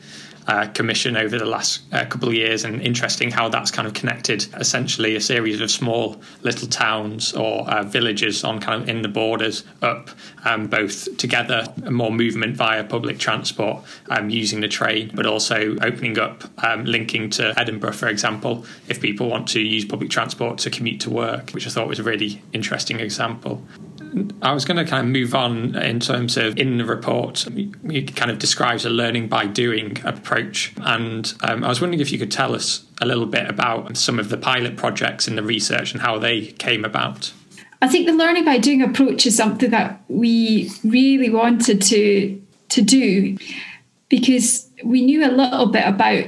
uh, 0.47 0.67
commission 0.69 1.17
over 1.17 1.39
the 1.39 1.45
last 1.45 1.83
uh, 1.93 2.05
couple 2.05 2.29
of 2.29 2.35
years, 2.35 2.65
and 2.65 2.83
interesting 2.83 3.31
how 3.31 3.49
that's 3.49 3.71
kind 3.71 3.89
of 3.89 3.95
connected 3.95 4.47
essentially 4.61 5.17
a 5.17 5.21
series 5.21 5.61
of 5.61 5.71
small 5.71 6.21
little 6.43 6.69
towns 6.69 7.33
or 7.33 7.69
uh, 7.71 7.83
villages 7.83 8.45
on 8.45 8.61
kind 8.61 8.83
of 8.83 8.89
in 8.89 9.03
the 9.03 9.09
borders 9.09 9.65
up, 9.81 10.11
um, 10.45 10.67
both 10.67 11.17
together, 11.17 11.65
more 11.91 12.11
movement 12.11 12.57
via 12.57 12.85
public 12.85 13.19
transport 13.19 13.83
um, 14.11 14.29
using 14.29 14.61
the 14.61 14.69
train, 14.69 15.11
but 15.15 15.25
also 15.27 15.77
opening 15.81 16.19
up, 16.19 16.45
um, 16.63 16.85
linking 16.85 17.31
to 17.31 17.59
Edinburgh, 17.59 17.93
for 17.93 18.09
example, 18.09 18.67
if 18.89 19.01
people 19.01 19.29
want 19.29 19.49
to 19.49 19.61
use 19.61 19.85
public 19.85 20.11
transport 20.11 20.59
to 20.59 20.71
commute 20.71 21.01
to 21.01 21.11
work, 21.11 21.51
which 21.53 21.67
I 21.67 21.71
thought 21.71 21.89
was 21.89 21.99
a 21.99 22.03
really 22.03 22.43
interesting 22.55 23.01
example. 23.01 23.63
I 24.43 24.53
was 24.53 24.65
going 24.65 24.77
to 24.77 24.85
kind 24.85 25.07
of 25.07 25.13
move 25.13 25.35
on 25.35 25.75
in 25.75 25.99
terms 25.99 26.37
of 26.37 26.57
in 26.57 26.79
the 26.79 26.85
report, 26.85 27.47
it 27.49 28.15
kind 28.15 28.31
of 28.31 28.39
describes 28.39 28.85
a 28.85 28.91
learning 28.91 29.29
by 29.29 29.47
doing 29.47 29.99
approach. 30.05 30.73
And 30.79 31.35
um, 31.43 31.65
I 31.65 31.69
was 31.69 31.81
wondering 31.81 32.01
if 32.01 32.13
you 32.13 32.19
could 32.19 32.31
tell 32.31 32.55
us 32.55 32.85
a 33.03 33.07
little 33.07 33.27
bit 33.27 33.51
about 33.51 33.97
some 33.97 34.21
of 34.21 34.29
the 34.29 34.37
pilot 34.37 34.77
projects 34.77 35.27
in 35.27 35.35
the 35.35 35.43
research 35.43 35.93
and 35.93 36.01
how 36.01 36.19
they 36.19 36.47
came 36.47 36.85
about. 36.85 37.33
I 37.83 37.89
think 37.89 38.07
the 38.07 38.13
learning 38.13 38.45
by 38.45 38.59
doing 38.59 38.83
approach 38.83 39.27
is 39.27 39.37
something 39.37 39.71
that 39.71 40.03
we 40.09 40.71
really 40.85 41.29
wanted 41.29 41.83
to 41.83 42.41
to 42.71 42.83
do 42.83 43.37
because 44.09 44.71
we 44.83 45.05
knew 45.05 45.25
a 45.25 45.31
little 45.31 45.67
bit 45.67 45.87
about 45.87 46.25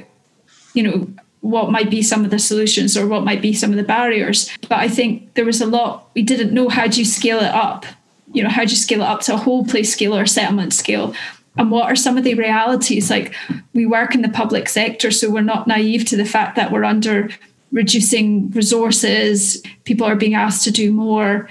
you 0.74 0.82
know 0.82 1.08
what 1.50 1.70
might 1.70 1.90
be 1.90 2.02
some 2.02 2.24
of 2.24 2.30
the 2.30 2.38
solutions 2.38 2.96
or 2.96 3.06
what 3.06 3.24
might 3.24 3.40
be 3.40 3.52
some 3.52 3.70
of 3.70 3.76
the 3.76 3.82
barriers. 3.82 4.50
But 4.62 4.78
I 4.78 4.88
think 4.88 5.34
there 5.34 5.44
was 5.44 5.60
a 5.60 5.66
lot 5.66 6.10
we 6.14 6.22
didn't 6.22 6.52
know 6.52 6.68
how 6.68 6.86
do 6.86 6.98
you 6.98 7.04
scale 7.04 7.38
it 7.38 7.54
up? 7.54 7.86
You 8.32 8.42
know, 8.42 8.48
how 8.48 8.64
do 8.64 8.70
you 8.70 8.76
scale 8.76 9.02
it 9.02 9.06
up 9.06 9.20
to 9.22 9.34
a 9.34 9.38
whole 9.38 9.64
place 9.64 9.92
scale 9.92 10.16
or 10.16 10.26
settlement 10.26 10.72
scale? 10.72 11.14
And 11.56 11.70
what 11.70 11.90
are 11.90 11.96
some 11.96 12.18
of 12.18 12.24
the 12.24 12.34
realities? 12.34 13.10
Like 13.10 13.34
we 13.72 13.86
work 13.86 14.14
in 14.14 14.22
the 14.22 14.28
public 14.28 14.68
sector, 14.68 15.10
so 15.10 15.30
we're 15.30 15.40
not 15.40 15.66
naive 15.66 16.04
to 16.06 16.16
the 16.16 16.24
fact 16.24 16.56
that 16.56 16.70
we're 16.70 16.84
under 16.84 17.30
reducing 17.72 18.50
resources, 18.50 19.62
people 19.84 20.06
are 20.06 20.16
being 20.16 20.34
asked 20.34 20.64
to 20.64 20.70
do 20.70 20.92
more 20.92 21.48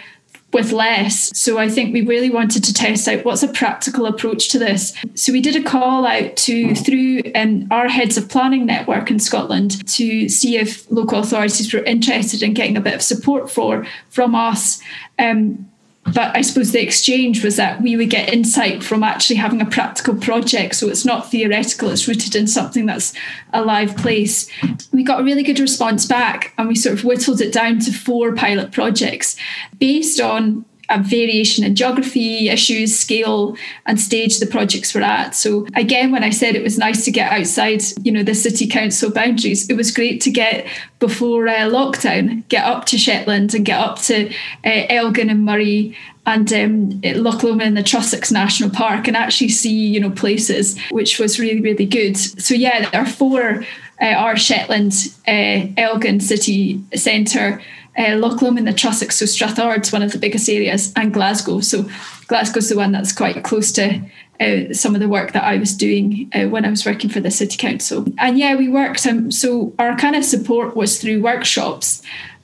with 0.55 0.71
less. 0.71 1.37
So 1.37 1.57
I 1.57 1.67
think 1.67 1.93
we 1.93 2.01
really 2.01 2.29
wanted 2.29 2.63
to 2.63 2.73
test 2.73 3.09
out 3.09 3.25
what's 3.25 3.43
a 3.43 3.49
practical 3.49 4.05
approach 4.05 4.47
to 4.49 4.57
this. 4.57 4.93
So 5.13 5.33
we 5.33 5.41
did 5.41 5.57
a 5.57 5.61
call 5.61 6.07
out 6.07 6.37
to 6.37 6.73
through 6.73 7.23
um, 7.35 7.67
our 7.71 7.89
heads 7.89 8.15
of 8.15 8.29
planning 8.29 8.65
network 8.65 9.11
in 9.11 9.19
Scotland 9.19 9.85
to 9.89 10.29
see 10.29 10.55
if 10.55 10.89
local 10.89 11.19
authorities 11.19 11.73
were 11.73 11.83
interested 11.83 12.41
in 12.41 12.53
getting 12.53 12.77
a 12.77 12.81
bit 12.81 12.95
of 12.95 13.01
support 13.01 13.51
for 13.51 13.85
from 14.09 14.33
us. 14.33 14.81
Um, 15.19 15.69
but 16.13 16.35
I 16.35 16.41
suppose 16.41 16.71
the 16.71 16.81
exchange 16.81 17.43
was 17.43 17.55
that 17.55 17.81
we 17.81 17.95
would 17.95 18.11
get 18.11 18.31
insight 18.31 18.83
from 18.83 19.03
actually 19.03 19.37
having 19.37 19.59
a 19.59 19.65
practical 19.65 20.15
project. 20.15 20.75
So 20.75 20.87
it's 20.87 21.03
not 21.03 21.31
theoretical, 21.31 21.89
it's 21.89 22.07
rooted 22.07 22.35
in 22.35 22.47
something 22.47 22.85
that's 22.85 23.13
a 23.53 23.63
live 23.63 23.97
place. 23.97 24.47
We 24.91 25.03
got 25.03 25.21
a 25.21 25.23
really 25.23 25.43
good 25.43 25.59
response 25.59 26.05
back 26.05 26.53
and 26.57 26.67
we 26.67 26.75
sort 26.75 26.97
of 26.97 27.03
whittled 27.03 27.41
it 27.41 27.51
down 27.51 27.79
to 27.79 27.91
four 27.91 28.35
pilot 28.35 28.71
projects 28.71 29.35
based 29.79 30.21
on 30.21 30.65
a 30.89 31.01
variation 31.01 31.63
in 31.63 31.75
geography, 31.75 32.49
issues, 32.49 32.97
scale, 32.97 33.55
and 33.85 33.99
stage 33.99 34.39
the 34.39 34.45
projects 34.45 34.93
were 34.93 35.01
at. 35.01 35.35
So 35.35 35.67
again, 35.75 36.11
when 36.11 36.23
I 36.23 36.29
said 36.29 36.55
it 36.55 36.63
was 36.63 36.77
nice 36.77 37.05
to 37.05 37.11
get 37.11 37.31
outside, 37.31 37.81
you 38.03 38.11
know, 38.11 38.23
the 38.23 38.35
city 38.35 38.67
council 38.67 39.11
boundaries, 39.11 39.69
it 39.69 39.75
was 39.75 39.91
great 39.91 40.21
to 40.21 40.31
get 40.31 40.67
before 40.99 41.47
uh, 41.47 41.69
lockdown, 41.69 42.47
get 42.49 42.65
up 42.65 42.85
to 42.85 42.97
Shetland 42.97 43.53
and 43.53 43.65
get 43.65 43.79
up 43.79 43.99
to 44.03 44.29
uh, 44.29 44.85
Elgin 44.89 45.29
and 45.29 45.45
Moray 45.45 45.95
and 46.25 46.51
um, 46.53 47.01
Loch 47.03 47.43
Lomond 47.43 47.61
and 47.61 47.77
the 47.77 47.83
Trossachs 47.83 48.31
National 48.31 48.69
Park 48.69 49.07
and 49.07 49.15
actually 49.15 49.49
see, 49.49 49.87
you 49.87 49.99
know, 49.99 50.09
places, 50.09 50.79
which 50.89 51.19
was 51.19 51.39
really, 51.39 51.61
really 51.61 51.85
good. 51.85 52.17
So 52.17 52.55
yeah, 52.55 52.89
there 52.89 53.01
are 53.01 53.05
four 53.05 53.63
uh, 54.01 54.05
our 54.05 54.35
Shetland 54.35 54.93
uh, 55.27 55.67
Elgin 55.77 56.19
city 56.19 56.83
centre 56.95 57.61
uh, 57.97 58.15
Loch 58.17 58.41
Lomond, 58.41 58.67
the 58.67 58.71
Trossachs, 58.71 59.13
so 59.13 59.25
Strathard's 59.25 59.91
one 59.91 60.03
of 60.03 60.11
the 60.11 60.17
biggest 60.17 60.49
areas, 60.49 60.91
and 60.95 61.13
Glasgow. 61.13 61.59
So 61.61 61.89
Glasgow's 62.27 62.69
the 62.69 62.75
one 62.75 62.91
that's 62.91 63.13
quite 63.13 63.43
close 63.43 63.71
to 63.73 64.01
uh, 64.39 64.73
some 64.73 64.95
of 64.95 65.01
the 65.01 65.07
work 65.07 65.31
that 65.31 65.43
I 65.43 65.57
was 65.57 65.75
doing 65.75 66.29
uh, 66.33 66.49
when 66.49 66.65
I 66.65 66.69
was 66.69 66.85
working 66.85 67.09
for 67.09 67.19
the 67.19 67.31
city 67.31 67.57
council. 67.57 68.05
And 68.17 68.37
yeah, 68.37 68.55
we 68.55 68.67
worked. 68.67 69.05
Um, 69.07 69.31
so 69.31 69.73
our 69.79 69.95
kind 69.95 70.15
of 70.15 70.25
support 70.25 70.75
was 70.75 70.99
through 70.99 71.21
workshops 71.21 72.01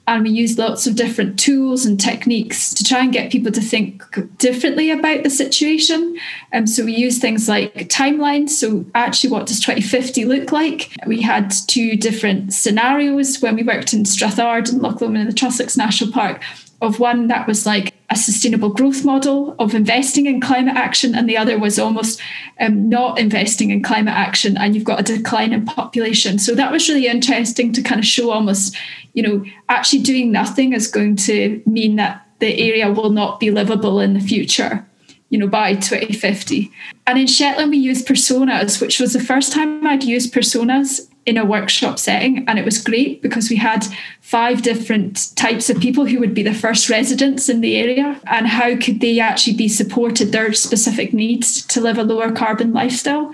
and 0.08 0.24
we 0.24 0.30
used 0.30 0.58
lots 0.58 0.86
of 0.86 0.96
different 0.96 1.38
tools 1.38 1.86
and 1.86 2.00
techniques 2.00 2.74
to 2.74 2.82
try 2.82 3.00
and 3.00 3.12
get 3.12 3.30
people 3.30 3.52
to 3.52 3.60
think 3.60 4.02
differently 4.38 4.90
about 4.90 5.22
the 5.22 5.30
situation. 5.30 6.18
And 6.50 6.62
um, 6.62 6.66
so 6.66 6.84
we 6.84 6.94
used 6.94 7.20
things 7.20 7.48
like 7.48 7.74
timelines. 7.88 8.50
So 8.50 8.84
actually, 8.94 9.30
what 9.30 9.46
does 9.46 9.60
2050 9.60 10.24
look 10.24 10.50
like? 10.50 10.90
We 11.06 11.22
had 11.22 11.52
two 11.68 11.96
different 11.96 12.52
scenarios 12.52 13.40
when 13.40 13.54
we 13.54 13.62
worked 13.62 13.92
in 13.92 14.02
Strathard 14.02 14.70
and 14.72 14.82
Loch 14.82 15.00
Lomond 15.00 15.22
in 15.22 15.26
the 15.28 15.34
Trossachs 15.34 15.76
National 15.76 16.12
Park. 16.12 16.42
Of 16.82 16.98
one 16.98 17.28
that 17.28 17.46
was 17.46 17.64
like 17.64 17.94
a 18.10 18.16
sustainable 18.16 18.68
growth 18.68 19.04
model 19.04 19.54
of 19.58 19.74
investing 19.74 20.26
in 20.26 20.40
climate 20.40 20.76
action, 20.76 21.14
and 21.14 21.28
the 21.28 21.38
other 21.38 21.58
was 21.58 21.78
almost 21.78 22.20
um, 22.60 22.88
not 22.88 23.18
investing 23.18 23.70
in 23.70 23.82
climate 23.82 24.14
action, 24.14 24.58
and 24.58 24.74
you've 24.74 24.84
got 24.84 25.00
a 25.00 25.16
decline 25.16 25.52
in 25.52 25.64
population. 25.64 26.38
So 26.38 26.54
that 26.56 26.72
was 26.72 26.88
really 26.88 27.06
interesting 27.06 27.72
to 27.72 27.82
kind 27.82 28.00
of 28.00 28.04
show 28.04 28.30
almost, 28.30 28.76
you 29.14 29.22
know, 29.22 29.44
actually 29.68 30.02
doing 30.02 30.32
nothing 30.32 30.72
is 30.72 30.88
going 30.88 31.16
to 31.16 31.62
mean 31.64 31.96
that 31.96 32.26
the 32.40 32.52
area 32.60 32.90
will 32.90 33.10
not 33.10 33.40
be 33.40 33.50
livable 33.50 34.00
in 34.00 34.14
the 34.14 34.20
future 34.20 34.84
you 35.32 35.38
know, 35.38 35.48
by 35.48 35.74
2050. 35.74 36.70
And 37.06 37.18
in 37.18 37.26
Shetland, 37.26 37.70
we 37.70 37.78
used 37.78 38.06
personas, 38.06 38.82
which 38.82 39.00
was 39.00 39.14
the 39.14 39.18
first 39.18 39.50
time 39.50 39.86
I'd 39.86 40.04
used 40.04 40.34
personas 40.34 41.08
in 41.24 41.36
a 41.36 41.44
workshop 41.44 41.98
setting. 41.98 42.44
And 42.48 42.58
it 42.58 42.64
was 42.64 42.82
great 42.82 43.22
because 43.22 43.48
we 43.48 43.56
had 43.56 43.86
five 44.20 44.62
different 44.62 45.34
types 45.36 45.70
of 45.70 45.80
people 45.80 46.06
who 46.06 46.18
would 46.18 46.34
be 46.34 46.42
the 46.42 46.54
first 46.54 46.90
residents 46.90 47.48
in 47.48 47.60
the 47.60 47.76
area 47.76 48.20
and 48.26 48.46
how 48.46 48.76
could 48.76 49.00
they 49.00 49.20
actually 49.20 49.56
be 49.56 49.68
supported 49.68 50.32
their 50.32 50.52
specific 50.52 51.12
needs 51.12 51.64
to 51.66 51.80
live 51.80 51.98
a 51.98 52.02
lower 52.02 52.32
carbon 52.32 52.72
lifestyle. 52.72 53.32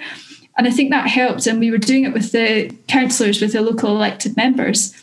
And 0.56 0.66
I 0.66 0.70
think 0.70 0.90
that 0.90 1.08
helped. 1.08 1.46
And 1.46 1.60
we 1.60 1.70
were 1.70 1.78
doing 1.78 2.04
it 2.04 2.12
with 2.12 2.32
the 2.32 2.70
councillors, 2.88 3.40
with 3.40 3.52
the 3.52 3.62
local 3.62 3.94
elected 3.94 4.36
members. 4.36 4.94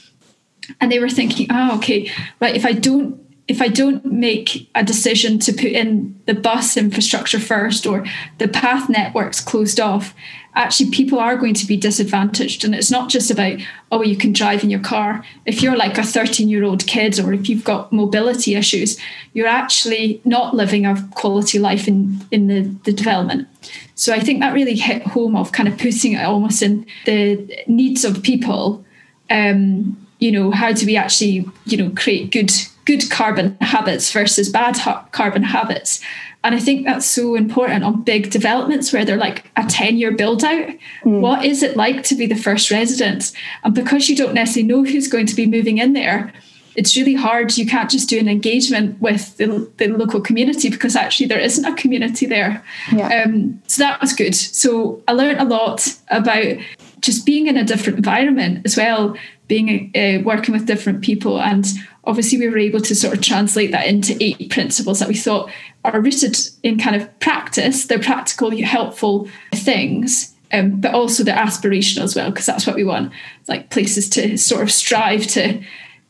And 0.82 0.92
they 0.92 1.00
were 1.00 1.10
thinking, 1.10 1.48
oh, 1.50 1.78
okay, 1.78 2.12
but 2.40 2.56
if 2.56 2.66
I 2.66 2.74
don't 2.74 3.25
if 3.48 3.62
I 3.62 3.68
don't 3.68 4.04
make 4.06 4.70
a 4.74 4.84
decision 4.84 5.38
to 5.40 5.54
put 5.54 5.66
in 5.66 6.20
the 6.26 6.34
bus 6.34 6.78
infrastructure 6.78 7.40
first 7.40 7.86
or 7.86 8.06
the 8.40 8.48
path 8.48 8.90
networks 8.90 9.40
closed 9.40 9.80
off, 9.80 10.16
actually 10.56 10.90
people 10.90 11.20
are 11.20 11.36
going 11.36 11.54
to 11.54 11.68
be 11.68 11.78
disadvantaged. 11.78 12.66
And 12.66 12.74
it's 12.74 12.90
not 12.90 13.10
just 13.10 13.30
about, 13.30 13.60
oh, 13.92 14.02
you 14.02 14.18
can 14.18 14.34
drive 14.34 14.64
in 14.64 14.72
your 14.72 14.80
car. 14.80 15.24
If 15.46 15.62
you're 15.62 15.76
like 15.76 15.98
a 16.00 16.04
13 16.04 16.50
year 16.50 16.64
old 16.64 16.88
kid 16.88 17.20
or 17.20 17.34
if 17.34 17.48
you've 17.48 17.64
got 17.64 17.94
mobility 17.94 18.56
issues, 18.56 18.98
you're 19.34 19.48
actually 19.48 20.22
not 20.26 20.56
living 20.56 20.88
a 20.88 21.08
quality 21.12 21.60
life 21.60 21.88
in, 21.88 22.26
in 22.32 22.48
the, 22.48 22.62
the 22.84 22.94
development. 22.94 23.48
So 23.94 24.12
I 24.14 24.20
think 24.20 24.40
that 24.40 24.54
really 24.54 24.76
hit 24.76 25.04
home 25.04 25.36
of 25.36 25.52
kind 25.52 25.70
of 25.70 25.78
putting 25.78 26.14
it 26.14 26.24
almost 26.24 26.64
in 26.64 26.88
the 27.06 27.64
needs 27.68 28.04
of 28.04 28.24
people. 28.24 28.84
Um, 29.30 30.02
you 30.20 30.32
know, 30.32 30.50
how 30.50 30.72
do 30.72 30.86
we 30.86 30.98
actually, 30.98 31.46
you 31.66 31.78
know, 31.78 31.92
create 31.96 32.32
good 32.32 32.52
good 32.86 33.10
carbon 33.10 33.58
habits 33.62 34.12
versus 34.12 34.50
bad 34.50 34.78
ha- 34.78 35.08
carbon 35.12 35.44
habits. 35.44 36.02
And 36.44 36.54
I 36.54 36.60
think 36.60 36.86
that's 36.86 37.08
so 37.08 37.34
important 37.34 37.84
on 37.84 38.04
big 38.04 38.30
developments 38.30 38.94
where 38.94 39.04
they're 39.04 39.18
like 39.18 39.50
a 39.58 39.66
10 39.66 39.98
year 39.98 40.12
build 40.12 40.44
out. 40.44 40.70
Mm. 41.04 41.20
What 41.20 41.44
is 41.44 41.64
it 41.64 41.76
like 41.76 42.04
to 42.04 42.16
be 42.16 42.28
the 42.28 42.36
first 42.36 42.70
resident? 42.70 43.32
And 43.64 43.74
because 43.74 44.08
you 44.08 44.16
don't 44.16 44.36
necessarily 44.36 44.68
know 44.68 44.84
who's 44.84 45.08
going 45.08 45.26
to 45.26 45.36
be 45.36 45.48
moving 45.48 45.80
in 45.80 45.94
there, 45.94 46.32
it's 46.76 46.96
really 46.96 47.16
hard. 47.16 47.58
You 47.58 47.66
can't 47.66 47.90
just 47.90 48.10
do 48.10 48.20
an 48.20 48.28
engagement 48.28 49.02
with 49.02 49.36
the, 49.38 49.72
the 49.78 49.88
local 49.88 50.22
community 50.22 50.70
because 50.70 50.96
actually 50.96 51.26
there 51.28 51.40
isn't 51.40 51.66
a 51.66 51.74
community 51.74 52.28
there. 52.28 52.64
Yeah. 52.92 53.24
Um, 53.24 53.62
so 53.66 53.82
that 53.82 54.00
was 54.00 54.14
good. 54.14 54.36
So 54.36 55.02
I 55.08 55.14
learned 55.14 55.40
a 55.40 55.46
lot 55.46 55.88
about 56.10 56.58
just 57.00 57.26
being 57.26 57.48
in 57.48 57.58
a 57.58 57.64
different 57.64 57.98
environment 57.98 58.66
as 58.66 58.78
well, 58.78 59.16
being 59.48 59.92
uh, 59.96 60.22
working 60.24 60.54
with 60.54 60.66
different 60.66 61.02
people 61.02 61.42
and 61.42 61.66
obviously 62.06 62.38
we 62.38 62.48
were 62.48 62.58
able 62.58 62.80
to 62.82 62.96
sort 62.96 63.14
of 63.14 63.22
translate 63.22 63.72
that 63.72 63.88
into 63.88 64.16
eight 64.22 64.50
principles 64.50 65.00
that 65.00 65.08
we 65.08 65.16
thought 65.16 65.52
are 65.84 66.02
rooted 66.02 66.38
in 66.64 66.80
kind 66.80 66.96
of 66.96 67.20
practice. 67.20 67.86
They're 67.86 68.00
practical 68.00 68.56
helpful 68.64 69.28
things 69.54 70.36
um, 70.52 70.80
but 70.80 70.94
also 70.94 71.24
they're 71.24 71.36
aspirational 71.36 72.04
as 72.04 72.16
well 72.16 72.30
because 72.30 72.46
that's 72.46 72.68
what 72.68 72.76
we 72.76 72.84
want 72.84 73.12
like 73.48 73.70
places 73.70 74.10
to 74.12 74.38
sort 74.38 74.62
of 74.62 74.72
strive 74.72 75.28
to 75.28 75.62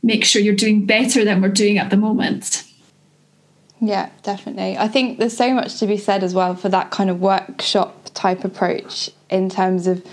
make 0.03 0.23
sure 0.23 0.41
you're 0.41 0.55
doing 0.55 0.85
better 0.85 1.25
than 1.25 1.41
we're 1.41 1.49
doing 1.49 1.77
at 1.77 1.89
the 1.89 1.97
moment. 1.97 2.63
Yeah 3.81 4.09
definitely. 4.23 4.77
I 4.77 4.87
think 4.87 5.19
there's 5.19 5.35
so 5.35 5.53
much 5.53 5.79
to 5.79 5.87
be 5.87 5.97
said 5.97 6.23
as 6.23 6.33
well 6.33 6.55
for 6.55 6.69
that 6.69 6.91
kind 6.91 7.09
of 7.09 7.19
workshop 7.19 8.09
type 8.13 8.43
approach 8.43 9.09
in 9.29 9.49
terms 9.49 9.87
of 9.87 10.05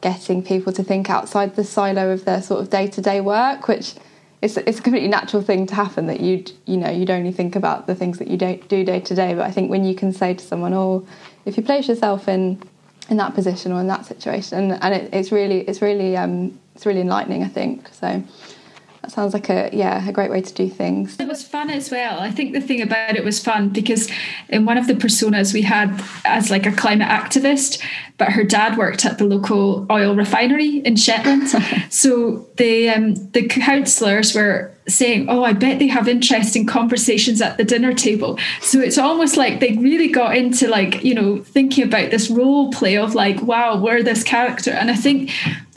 getting 0.00 0.42
people 0.42 0.72
to 0.72 0.82
think 0.82 1.10
outside 1.10 1.56
the 1.56 1.64
silo 1.64 2.10
of 2.10 2.24
their 2.24 2.42
sort 2.42 2.60
of 2.60 2.70
day-to-day 2.70 3.20
work 3.20 3.68
which 3.68 3.94
it's 4.42 4.56
it's 4.56 4.78
a 4.78 4.82
completely 4.82 5.08
natural 5.08 5.42
thing 5.42 5.66
to 5.66 5.74
happen 5.74 6.06
that 6.06 6.20
you 6.20 6.44
you 6.66 6.76
know 6.76 6.90
you'd 6.90 7.10
only 7.10 7.32
think 7.32 7.56
about 7.56 7.86
the 7.86 7.94
things 7.94 8.18
that 8.18 8.28
you 8.28 8.36
don't 8.36 8.66
do 8.68 8.84
day 8.84 9.00
to 9.00 9.14
day. 9.14 9.34
But 9.34 9.46
I 9.46 9.50
think 9.50 9.70
when 9.70 9.84
you 9.84 9.94
can 9.94 10.12
say 10.12 10.34
to 10.34 10.44
someone, 10.44 10.72
"Oh, 10.72 11.06
if 11.44 11.56
you 11.56 11.62
place 11.62 11.88
yourself 11.88 12.28
in 12.28 12.62
in 13.10 13.16
that 13.18 13.34
position 13.34 13.72
or 13.72 13.80
in 13.80 13.88
that 13.88 14.06
situation, 14.06 14.58
and, 14.58 14.82
and 14.82 14.94
it, 14.94 15.12
it's 15.12 15.30
really 15.30 15.60
it's 15.68 15.82
really 15.82 16.16
um, 16.16 16.58
it's 16.74 16.86
really 16.86 17.00
enlightening. 17.00 17.42
I 17.44 17.48
think 17.48 17.88
so. 17.92 18.22
That 19.10 19.16
sounds 19.16 19.34
like 19.34 19.50
a 19.50 19.70
yeah 19.72 20.08
a 20.08 20.12
great 20.12 20.30
way 20.30 20.40
to 20.40 20.54
do 20.54 20.68
things. 20.68 21.18
It 21.18 21.26
was 21.26 21.42
fun 21.42 21.68
as 21.68 21.90
well. 21.90 22.20
I 22.20 22.30
think 22.30 22.52
the 22.52 22.60
thing 22.60 22.80
about 22.80 23.16
it 23.16 23.24
was 23.24 23.42
fun 23.42 23.70
because 23.70 24.08
in 24.48 24.66
one 24.66 24.78
of 24.78 24.86
the 24.86 24.94
personas 24.94 25.52
we 25.52 25.62
had 25.62 26.00
as 26.24 26.48
like 26.48 26.64
a 26.64 26.70
climate 26.70 27.08
activist, 27.08 27.84
but 28.18 28.28
her 28.28 28.44
dad 28.44 28.78
worked 28.78 29.04
at 29.04 29.18
the 29.18 29.24
local 29.24 29.84
oil 29.90 30.14
refinery 30.14 30.76
in 30.78 30.94
Shetland. 30.94 31.48
so 31.90 32.46
the 32.56 32.88
um, 32.88 33.14
the 33.32 33.48
councillors 33.48 34.32
were 34.32 34.72
saying, 34.86 35.28
"Oh, 35.28 35.42
I 35.42 35.54
bet 35.54 35.80
they 35.80 35.88
have 35.88 36.06
interesting 36.06 36.64
conversations 36.64 37.42
at 37.42 37.56
the 37.56 37.64
dinner 37.64 37.92
table." 37.92 38.38
So 38.60 38.78
it's 38.78 38.98
almost 38.98 39.36
like 39.36 39.58
they 39.58 39.72
really 39.72 40.08
got 40.08 40.36
into 40.36 40.68
like 40.68 41.02
you 41.02 41.16
know 41.16 41.38
thinking 41.42 41.82
about 41.82 42.12
this 42.12 42.30
role 42.30 42.70
play 42.70 42.96
of 42.96 43.16
like, 43.16 43.42
"Wow, 43.42 43.80
we're 43.82 44.04
this 44.04 44.22
character," 44.22 44.70
and 44.70 44.88
I 44.88 44.94
think 44.94 45.32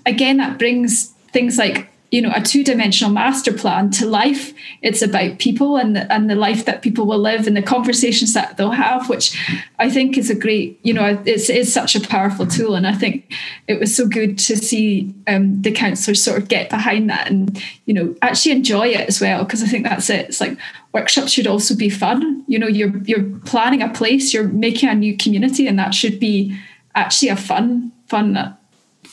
again 0.05 0.37
that 0.37 0.59
brings 0.59 1.07
things 1.31 1.57
like 1.57 1.89
you 2.13 2.21
know 2.21 2.31
a 2.35 2.41
two-dimensional 2.41 3.11
master 3.11 3.51
plan 3.51 3.89
to 3.89 4.05
life. 4.05 4.53
It's 4.83 5.01
about 5.01 5.39
people 5.39 5.77
and 5.77 5.95
the, 5.95 6.13
and 6.13 6.29
the 6.29 6.35
life 6.35 6.65
that 6.65 6.83
people 6.83 7.07
will 7.07 7.17
live 7.17 7.47
and 7.47 7.57
the 7.57 7.63
conversations 7.63 8.33
that 8.33 8.55
they'll 8.55 8.69
have 8.69 9.09
which 9.09 9.35
i 9.79 9.89
think 9.89 10.15
is 10.15 10.29
a 10.29 10.35
great 10.35 10.79
you 10.83 10.93
know 10.93 11.19
it's, 11.25 11.49
it's 11.49 11.73
such 11.73 11.95
a 11.95 12.07
powerful 12.07 12.45
tool. 12.45 12.75
And 12.75 12.85
i 12.85 12.93
think 12.93 13.33
it 13.67 13.79
was 13.79 13.95
so 13.95 14.07
good 14.07 14.37
to 14.39 14.55
see 14.55 15.11
um, 15.25 15.59
the 15.63 15.71
councillors 15.71 16.23
sort 16.23 16.39
of 16.39 16.47
get 16.47 16.69
behind 16.69 17.09
that 17.09 17.31
and 17.31 17.61
you 17.85 17.95
know 17.95 18.15
actually 18.21 18.51
enjoy 18.51 18.89
it 18.89 19.07
as 19.09 19.19
well 19.19 19.43
because 19.43 19.63
i 19.63 19.67
think 19.67 19.83
that's 19.83 20.11
it. 20.11 20.27
It's 20.29 20.39
like 20.39 20.55
workshops 20.93 21.31
should 21.31 21.47
also 21.47 21.75
be 21.75 21.89
fun. 21.89 22.43
You 22.47 22.59
know 22.59 22.67
you're 22.67 22.95
you're 23.05 23.27
planning 23.39 23.81
a 23.81 23.89
place 23.89 24.35
you're 24.35 24.47
making 24.47 24.89
a 24.89 24.93
new 24.93 25.17
community 25.17 25.65
and 25.65 25.79
that 25.79 25.95
should 25.95 26.19
be 26.19 26.55
actually 26.93 27.29
a 27.29 27.35
fun 27.35 27.91
fun 28.07 28.55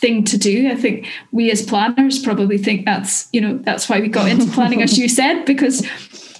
thing 0.00 0.24
to 0.24 0.38
do. 0.38 0.70
I 0.70 0.76
think 0.76 1.06
we 1.32 1.50
as 1.50 1.62
planners 1.62 2.18
probably 2.18 2.58
think 2.58 2.84
that's, 2.84 3.28
you 3.32 3.40
know, 3.40 3.58
that's 3.58 3.88
why 3.88 4.00
we 4.00 4.08
got 4.08 4.28
into 4.28 4.50
planning, 4.52 4.82
as 4.82 4.98
you 4.98 5.08
said, 5.08 5.44
because 5.44 5.86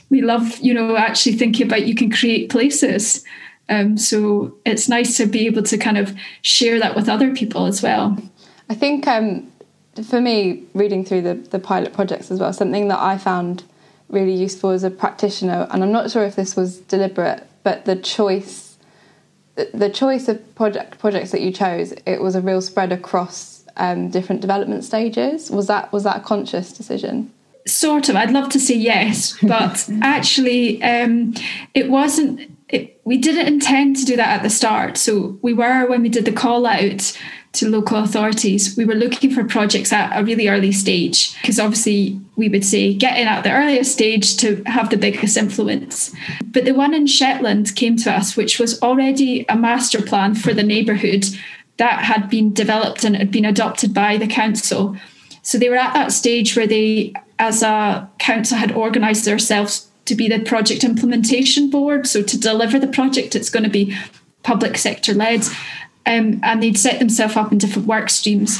we 0.08 0.22
love, 0.22 0.58
you 0.58 0.74
know, 0.74 0.96
actually 0.96 1.36
thinking 1.36 1.66
about 1.66 1.86
you 1.86 1.94
can 1.94 2.10
create 2.10 2.50
places. 2.50 3.24
Um, 3.68 3.96
so 3.96 4.56
it's 4.64 4.88
nice 4.88 5.16
to 5.18 5.26
be 5.26 5.46
able 5.46 5.62
to 5.62 5.78
kind 5.78 5.96
of 5.96 6.16
share 6.42 6.78
that 6.80 6.96
with 6.96 7.08
other 7.08 7.34
people 7.34 7.66
as 7.66 7.82
well. 7.82 8.16
I 8.68 8.74
think 8.74 9.06
um, 9.06 9.50
for 10.08 10.20
me, 10.20 10.64
reading 10.74 11.04
through 11.04 11.22
the, 11.22 11.34
the 11.34 11.58
pilot 11.58 11.92
projects 11.92 12.30
as 12.30 12.40
well, 12.40 12.52
something 12.52 12.88
that 12.88 12.98
I 12.98 13.18
found 13.18 13.64
really 14.08 14.34
useful 14.34 14.70
as 14.70 14.82
a 14.82 14.90
practitioner, 14.90 15.68
and 15.70 15.84
I'm 15.84 15.92
not 15.92 16.10
sure 16.10 16.24
if 16.24 16.34
this 16.34 16.56
was 16.56 16.78
deliberate, 16.78 17.46
but 17.62 17.84
the 17.84 17.94
choice 17.94 18.69
the 19.72 19.90
choice 19.90 20.28
of 20.28 20.54
project 20.54 20.98
projects 20.98 21.30
that 21.32 21.40
you 21.40 21.52
chose, 21.52 21.92
it 22.06 22.20
was 22.20 22.34
a 22.34 22.40
real 22.40 22.60
spread 22.60 22.92
across 22.92 23.64
um, 23.76 24.10
different 24.10 24.40
development 24.40 24.84
stages. 24.84 25.50
Was 25.50 25.66
that 25.66 25.92
was 25.92 26.04
that 26.04 26.18
a 26.18 26.20
conscious 26.20 26.72
decision? 26.72 27.32
Sort 27.66 28.08
of. 28.08 28.16
I'd 28.16 28.30
love 28.30 28.48
to 28.50 28.60
say 28.60 28.74
yes, 28.74 29.36
but 29.42 29.88
actually, 30.02 30.82
um, 30.82 31.34
it 31.74 31.90
wasn't. 31.90 32.50
It, 32.68 33.00
we 33.04 33.18
didn't 33.18 33.48
intend 33.48 33.96
to 33.96 34.04
do 34.04 34.14
that 34.16 34.28
at 34.28 34.42
the 34.42 34.50
start. 34.50 34.96
So 34.96 35.38
we 35.42 35.52
were 35.52 35.86
when 35.86 36.02
we 36.02 36.08
did 36.08 36.24
the 36.24 36.32
call 36.32 36.66
out 36.66 37.18
to 37.52 37.68
local 37.68 37.96
authorities, 37.96 38.76
we 38.76 38.84
were 38.84 38.94
looking 38.94 39.30
for 39.30 39.42
projects 39.44 39.92
at 39.92 40.16
a 40.16 40.24
really 40.24 40.48
early 40.48 40.70
stage 40.70 41.34
because 41.40 41.58
obviously 41.58 42.20
we 42.36 42.48
would 42.48 42.64
say 42.64 42.94
get 42.94 43.18
in 43.18 43.26
at 43.26 43.42
the 43.42 43.52
earliest 43.52 43.92
stage 43.92 44.36
to 44.36 44.62
have 44.66 44.90
the 44.90 44.96
biggest 44.96 45.36
influence. 45.36 46.14
But 46.44 46.64
the 46.64 46.74
one 46.74 46.94
in 46.94 47.06
Shetland 47.06 47.74
came 47.74 47.96
to 47.98 48.12
us, 48.12 48.36
which 48.36 48.58
was 48.58 48.80
already 48.82 49.44
a 49.48 49.56
master 49.56 50.00
plan 50.00 50.34
for 50.34 50.54
the 50.54 50.62
neighbourhood 50.62 51.26
that 51.78 52.04
had 52.04 52.30
been 52.30 52.52
developed 52.52 53.04
and 53.04 53.16
had 53.16 53.32
been 53.32 53.44
adopted 53.44 53.92
by 53.92 54.16
the 54.16 54.28
council. 54.28 54.96
So 55.42 55.58
they 55.58 55.68
were 55.68 55.76
at 55.76 55.94
that 55.94 56.12
stage 56.12 56.54
where 56.54 56.66
they, 56.66 57.14
as 57.38 57.62
a 57.62 58.08
council, 58.18 58.58
had 58.58 58.72
organised 58.72 59.24
themselves 59.24 59.88
to 60.04 60.14
be 60.14 60.28
the 60.28 60.40
project 60.40 60.84
implementation 60.84 61.70
board. 61.70 62.06
So 62.06 62.22
to 62.22 62.38
deliver 62.38 62.78
the 62.78 62.86
project, 62.86 63.34
it's 63.34 63.50
going 63.50 63.64
to 63.64 63.70
be 63.70 63.96
public 64.42 64.76
sector 64.78 65.14
led 65.14 65.42
um, 66.10 66.40
and 66.42 66.62
they'd 66.62 66.78
set 66.78 66.98
themselves 66.98 67.36
up 67.36 67.52
in 67.52 67.58
different 67.58 67.86
work 67.86 68.10
streams. 68.10 68.58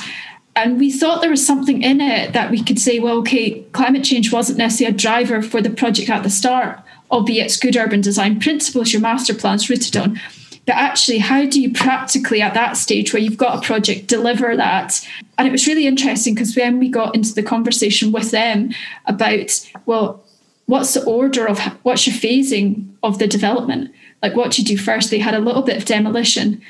And 0.57 0.79
we 0.79 0.91
thought 0.93 1.21
there 1.21 1.31
was 1.31 1.47
something 1.47 1.83
in 1.83 2.01
it 2.01 2.33
that 2.33 2.51
we 2.51 2.63
could 2.63 2.79
say, 2.79 2.99
well, 2.99 3.19
okay, 3.19 3.63
climate 3.73 4.05
change 4.05 4.33
wasn't 4.33 4.59
necessarily 4.59 4.95
a 4.95 4.99
driver 4.99 5.43
for 5.43 5.63
the 5.63 5.71
project 5.71 6.11
at 6.11 6.23
the 6.23 6.31
start, 6.31 6.81
albeit 7.11 7.47
it's 7.47 7.57
good 7.57 7.77
urban 7.77 8.01
design 8.01 8.41
principles 8.41 8.93
your 8.93 9.03
master 9.03 9.35
plan's 9.35 9.71
rooted 9.71 9.97
on. 9.97 10.21
But 10.67 10.77
actually, 10.77 11.19
how 11.19 11.47
do 11.47 11.61
you 11.61 11.73
practically 11.73 12.43
at 12.43 12.55
that 12.55 12.77
stage 12.77 13.13
where 13.13 13.23
you've 13.23 13.37
got 13.37 13.59
a 13.59 13.67
project 13.67 14.07
deliver 14.07 14.57
that? 14.57 15.01
And 15.39 15.49
it 15.49 15.53
was 15.53 15.67
really 15.67 15.87
interesting 15.87 16.35
because 16.35 16.55
when 16.55 16.79
we 16.79 16.89
got 16.89 17.15
into 17.15 17.35
the 17.35 17.43
conversation 17.43 18.13
with 18.13 18.31
them 18.31 18.71
about, 19.07 19.67
well, 19.87 20.23
what's 20.67 20.95
the 20.95 21.05
order 21.05 21.49
of 21.49 21.59
what's 21.83 22.07
your 22.07 22.15
phasing 22.15 22.87
of 23.03 23.19
the 23.19 23.27
development? 23.27 23.93
Like, 24.23 24.37
what 24.37 24.53
do 24.53 24.63
you 24.63 24.69
do 24.69 24.77
first? 24.77 25.11
They 25.11 25.19
had 25.19 25.35
a 25.35 25.41
little 25.41 25.63
bit 25.63 25.77
of 25.77 25.87
demolition 25.87 26.61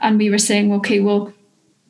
and 0.00 0.18
we 0.18 0.30
were 0.30 0.38
saying, 0.38 0.72
okay, 0.74 1.00
well, 1.00 1.32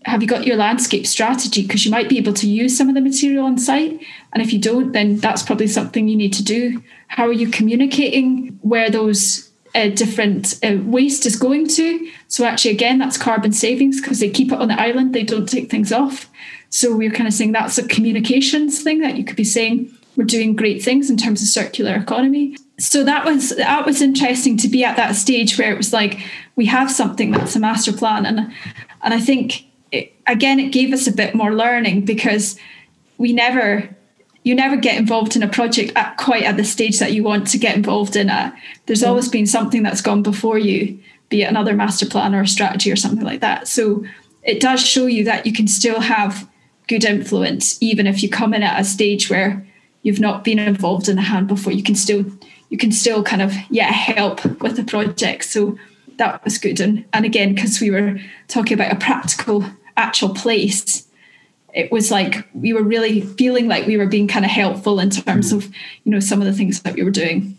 have 0.05 0.23
you 0.23 0.29
got 0.29 0.47
your 0.47 0.57
landscape 0.57 1.07
strategy? 1.07 1.63
Because 1.63 1.85
you 1.85 1.91
might 1.91 2.09
be 2.09 2.19
able 2.19 2.33
to 2.35 2.49
use 2.49 2.77
some 2.77 2.89
of 2.89 2.95
the 2.95 3.01
material 3.01 3.45
on 3.45 3.59
site. 3.59 4.01
And 4.33 4.43
if 4.43 4.53
you 4.53 4.61
don't, 4.61 4.93
then 4.93 5.17
that's 5.19 5.43
probably 5.43 5.67
something 5.67 6.09
you 6.09 6.17
need 6.17 6.33
to 6.35 6.45
do. 6.45 6.83
How 7.09 7.27
are 7.27 7.33
you 7.33 7.49
communicating 7.49 8.59
where 8.63 8.91
those 8.91 9.51
uh, 9.75 9.89
different 9.89 10.59
uh, 10.65 10.79
waste 10.85 11.27
is 11.27 11.37
going 11.37 11.69
to? 11.69 12.11
So, 12.29 12.45
actually, 12.45 12.73
again, 12.73 12.99
that's 12.99 13.19
carbon 13.19 13.53
savings 13.53 14.01
because 14.01 14.21
they 14.21 14.31
keep 14.31 14.53
it 14.53 14.59
on 14.59 14.69
the 14.69 14.81
island, 14.81 15.15
they 15.15 15.25
don't 15.25 15.49
take 15.49 15.71
things 15.71 15.93
off. 15.93 16.31
So, 16.71 16.91
we 16.91 17.09
we're 17.09 17.15
kind 17.15 17.27
of 17.27 17.35
saying 17.35 17.53
that's 17.53 17.79
a 17.79 17.87
communications 17.87 18.83
thing 18.83 19.01
that 19.01 19.17
you 19.17 19.25
could 19.25 19.37
be 19.37 19.45
saying 19.45 19.93
we're 20.19 20.25
doing 20.25 20.57
great 20.57 20.83
things 20.83 21.09
in 21.09 21.17
terms 21.17 21.41
of 21.41 21.49
circular 21.49 21.95
economy. 21.95 22.57
So 22.81 23.05
that 23.05 23.25
was 23.25 23.51
that 23.51 23.87
was 23.87 24.03
interesting 24.03 24.57
to 24.59 24.69
be 24.69 24.85
at 24.85 24.97
that 24.97 25.15
stage 25.15 25.57
where 25.57 25.73
it 25.73 25.77
was 25.77 25.93
like 25.93 26.19
we 26.57 26.67
have 26.67 26.91
something 26.91 27.31
that's 27.31 27.55
a 27.55 27.61
master 27.61 27.93
plan 27.93 28.27
and 28.27 28.53
and 29.03 29.15
I 29.15 29.21
think 29.21 29.65
it, 29.93 30.13
again 30.27 30.59
it 30.59 30.73
gave 30.73 30.93
us 30.93 31.07
a 31.07 31.13
bit 31.13 31.37
more 31.37 31.55
learning 31.55 32.05
because 32.05 32.59
we 33.17 33.33
never 33.33 33.89
you 34.43 34.57
never 34.57 34.77
get 34.77 34.99
involved 34.99 35.37
in 35.37 35.43
a 35.43 35.49
project 35.49 35.93
at 35.95 36.17
quite 36.17 36.43
at 36.43 36.57
the 36.57 36.65
stage 36.65 36.99
that 36.99 37.13
you 37.13 37.23
want 37.23 37.47
to 37.49 37.59
get 37.59 37.77
involved 37.77 38.17
in 38.17 38.29
it. 38.29 38.53
There's 38.87 39.03
mm. 39.03 39.09
always 39.09 39.29
been 39.29 39.47
something 39.47 39.85
that's 39.85 40.03
gone 40.03 40.23
before 40.23 40.59
you, 40.59 40.99
be 41.29 41.43
it 41.43 41.47
another 41.47 41.75
master 41.75 42.07
plan 42.07 42.35
or 42.35 42.41
a 42.41 42.49
strategy 42.49 42.91
or 42.91 42.97
something 42.97 43.25
like 43.25 43.41
that. 43.41 43.69
So 43.69 44.05
it 44.43 44.61
does 44.61 44.81
show 44.85 45.07
you 45.07 45.23
that 45.25 45.47
you 45.47 45.53
can 45.53 45.69
still 45.69 46.01
have 46.01 46.49
good 46.89 47.05
influence 47.05 47.81
even 47.81 48.07
if 48.07 48.23
you 48.23 48.29
come 48.29 48.53
in 48.53 48.63
at 48.65 48.81
a 48.81 48.85
stage 48.85 49.31
where 49.31 49.65
you've 50.09 50.21
not 50.21 50.43
been 50.43 50.59
involved 50.59 51.07
in 51.07 51.17
the 51.17 51.23
hand 51.23 51.49
before. 51.49 51.71
You 51.71 51.83
can 51.83 51.95
still 51.95 52.25
you 52.71 52.79
can 52.79 52.93
still 52.93 53.23
kind 53.23 53.43
of 53.43 53.53
yeah 53.69 53.93
help 53.93 54.43
with 54.63 54.77
the 54.77 54.85
project. 54.85 55.45
So 55.45 55.79
that 56.17 56.43
was 56.45 56.57
good. 56.57 56.81
And, 56.81 57.05
and 57.13 57.27
again, 57.27 57.55
because 57.55 57.79
we 57.79 57.91
were 57.91 58.19
talking 58.49 58.73
about 58.73 58.91
a 58.91 58.97
practical, 58.97 59.65
actual 59.99 60.31
place, 60.31 61.07
it 61.75 61.93
was 61.93 62.11
like 62.11 62.49
we 62.55 62.73
were 62.73 62.83
really 62.83 63.21
feeling 63.21 63.69
like 63.69 63.87
we 63.87 63.99
were 63.99 64.07
being 64.07 64.27
kind 64.27 64.45
of 64.47 64.51
helpful 64.51 64.99
in 64.99 65.11
terms 65.11 65.53
of, 65.53 65.67
you 66.05 66.11
know, 66.11 66.21
some 66.21 66.41
of 66.41 66.47
the 66.47 66.55
things 66.55 66.81
that 66.83 66.95
we 66.95 67.05
were 67.05 67.11
doing. 67.11 67.59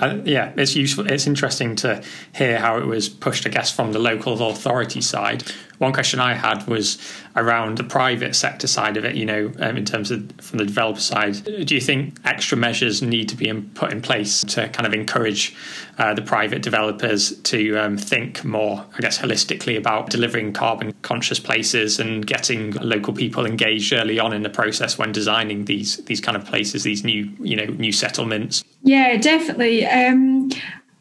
Uh, 0.00 0.18
yeah, 0.24 0.52
it's 0.56 0.74
useful. 0.74 1.06
It's 1.06 1.26
interesting 1.26 1.76
to 1.76 2.02
hear 2.34 2.58
how 2.58 2.78
it 2.78 2.86
was 2.86 3.08
pushed, 3.08 3.46
I 3.46 3.50
guess, 3.50 3.70
from 3.70 3.92
the 3.92 4.00
local 4.00 4.48
authority 4.48 5.00
side. 5.00 5.44
One 5.78 5.92
question 5.92 6.20
I 6.20 6.34
had 6.34 6.66
was 6.66 6.98
around 7.36 7.78
the 7.78 7.84
private 7.84 8.36
sector 8.36 8.66
side 8.66 8.96
of 8.96 9.04
it. 9.04 9.16
You 9.16 9.26
know, 9.26 9.52
um, 9.58 9.76
in 9.76 9.84
terms 9.84 10.10
of 10.10 10.30
from 10.40 10.58
the 10.58 10.64
developer 10.64 11.00
side, 11.00 11.44
do 11.44 11.74
you 11.74 11.80
think 11.80 12.18
extra 12.24 12.56
measures 12.56 13.02
need 13.02 13.28
to 13.30 13.36
be 13.36 13.48
in, 13.48 13.68
put 13.70 13.92
in 13.92 14.00
place 14.00 14.42
to 14.44 14.68
kind 14.68 14.86
of 14.86 14.94
encourage 14.94 15.54
uh, 15.98 16.14
the 16.14 16.22
private 16.22 16.62
developers 16.62 17.38
to 17.42 17.76
um, 17.76 17.96
think 17.96 18.44
more, 18.44 18.84
I 18.96 19.00
guess, 19.00 19.18
holistically 19.18 19.76
about 19.76 20.10
delivering 20.10 20.52
carbon 20.52 20.92
conscious 21.02 21.40
places 21.40 21.98
and 21.98 22.26
getting 22.26 22.72
local 22.72 23.12
people 23.12 23.46
engaged 23.46 23.92
early 23.92 24.18
on 24.18 24.32
in 24.32 24.42
the 24.42 24.50
process 24.50 24.98
when 24.98 25.12
designing 25.12 25.64
these 25.64 25.96
these 26.04 26.20
kind 26.20 26.36
of 26.36 26.44
places, 26.44 26.82
these 26.82 27.04
new 27.04 27.30
you 27.40 27.56
know 27.56 27.66
new 27.66 27.92
settlements? 27.92 28.64
Yeah, 28.82 29.16
definitely. 29.16 29.86
Um, 29.86 30.50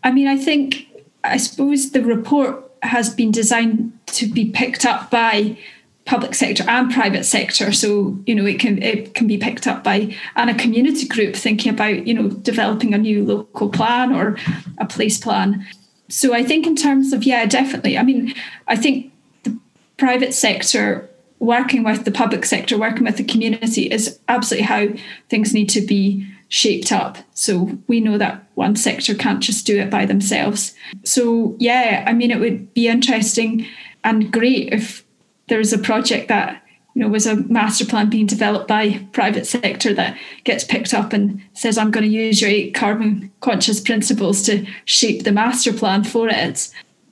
I 0.04 0.12
mean, 0.12 0.28
I 0.28 0.38
think 0.38 0.88
I 1.24 1.38
suppose 1.38 1.92
the 1.92 2.04
report 2.04 2.72
has 2.84 3.14
been 3.14 3.32
designed 3.32 3.98
to 4.13 4.28
be 4.28 4.49
picked 4.49 4.86
up 4.86 5.10
by 5.12 5.58
public 6.06 6.36
sector 6.36 6.63
and 6.67 6.91
private 6.91 7.23
sector 7.23 7.71
so 7.71 8.17
you 8.26 8.36
know 8.36 8.45
it 8.45 8.60
can 8.60 8.82
it 8.84 9.13
can 9.15 9.26
be 9.26 9.38
picked 9.38 9.67
up 9.67 9.84
by 9.84 10.13
and 10.36 10.49
a 10.49 10.56
community 10.56 11.08
group 11.08 11.34
thinking 11.34 11.73
about 11.73 12.06
you 12.06 12.13
know 12.13 12.28
developing 12.30 12.93
a 12.93 12.97
new 12.97 13.23
local 13.23 13.69
plan 13.69 14.13
or 14.13 14.38
a 14.80 14.86
place 14.86 15.17
plan 15.17 15.65
so 16.10 16.34
i 16.34 16.43
think 16.43 16.67
in 16.67 16.76
terms 16.76 17.13
of 17.13 17.23
yeah 17.23 17.45
definitely 17.45 17.97
i 17.97 18.04
mean 18.04 18.34
i 18.67 18.76
think 18.76 19.13
the 19.43 19.58
private 19.97 20.34
sector 20.34 21.10
working 21.39 21.84
with 21.84 22.04
the 22.04 22.12
public 22.12 22.43
sector 22.43 22.78
working 22.78 23.06
with 23.06 23.15
the 23.15 23.23
community 23.23 23.84
is 23.84 24.19
absolutely 24.28 24.65
how 24.65 24.88
things 25.30 25.54
need 25.54 25.69
to 25.69 25.80
be 25.80 26.28
shaped 26.54 26.91
up. 26.91 27.17
So 27.34 27.80
we 27.88 27.99
know 27.99 28.19
that 28.19 28.47
one 28.54 28.76
sector 28.76 29.15
can't 29.15 29.41
just 29.41 29.65
do 29.65 29.80
it 29.80 29.89
by 29.89 30.06
themselves. 30.06 30.76
So, 31.04 31.56
yeah, 31.58 32.04
I 32.06 32.13
mean, 32.13 32.30
it 32.30 32.39
would 32.39 32.71
be 32.76 32.88
interesting 32.88 33.65
and 34.04 34.32
great 34.32 34.72
if 34.74 35.04
there's 35.48 35.74
a 35.74 35.78
project 35.78 36.28
that 36.28 36.63
you 36.94 37.02
know 37.02 37.08
was 37.08 37.26
a 37.26 37.36
master 37.36 37.86
plan 37.86 38.10
being 38.10 38.26
developed 38.26 38.68
by 38.68 39.06
private 39.12 39.48
sector 39.48 39.94
that 39.94 40.18
gets 40.44 40.63
picked 40.63 40.94
up 40.94 41.13
and 41.13 41.42
says 41.54 41.78
i'm 41.78 41.92
going 41.92 42.06
to 42.06 42.10
use 42.10 42.42
your 42.42 42.50
eight 42.50 42.74
carbon 42.74 43.32
conscious 43.42 43.80
principles 43.80 44.44
to 44.44 44.66
shape 44.86 45.24
the 45.24 45.32
master 45.32 45.74
plan 45.74 46.04
for 46.04 46.28
it. 46.30 46.70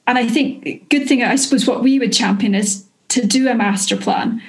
And 0.07 0.17
i 0.17 0.27
think 0.27 0.89
good 0.89 1.07
thing 1.07 1.23
i 1.23 1.35
suppose 1.35 1.67
what 1.67 1.81
we 1.81 1.99
would 1.99 2.13
champion 2.13 2.55
is 2.55 2.85
to 3.09 3.25
do 3.25 3.49
a 3.49 3.55
master 3.55 3.97
plan 3.97 4.41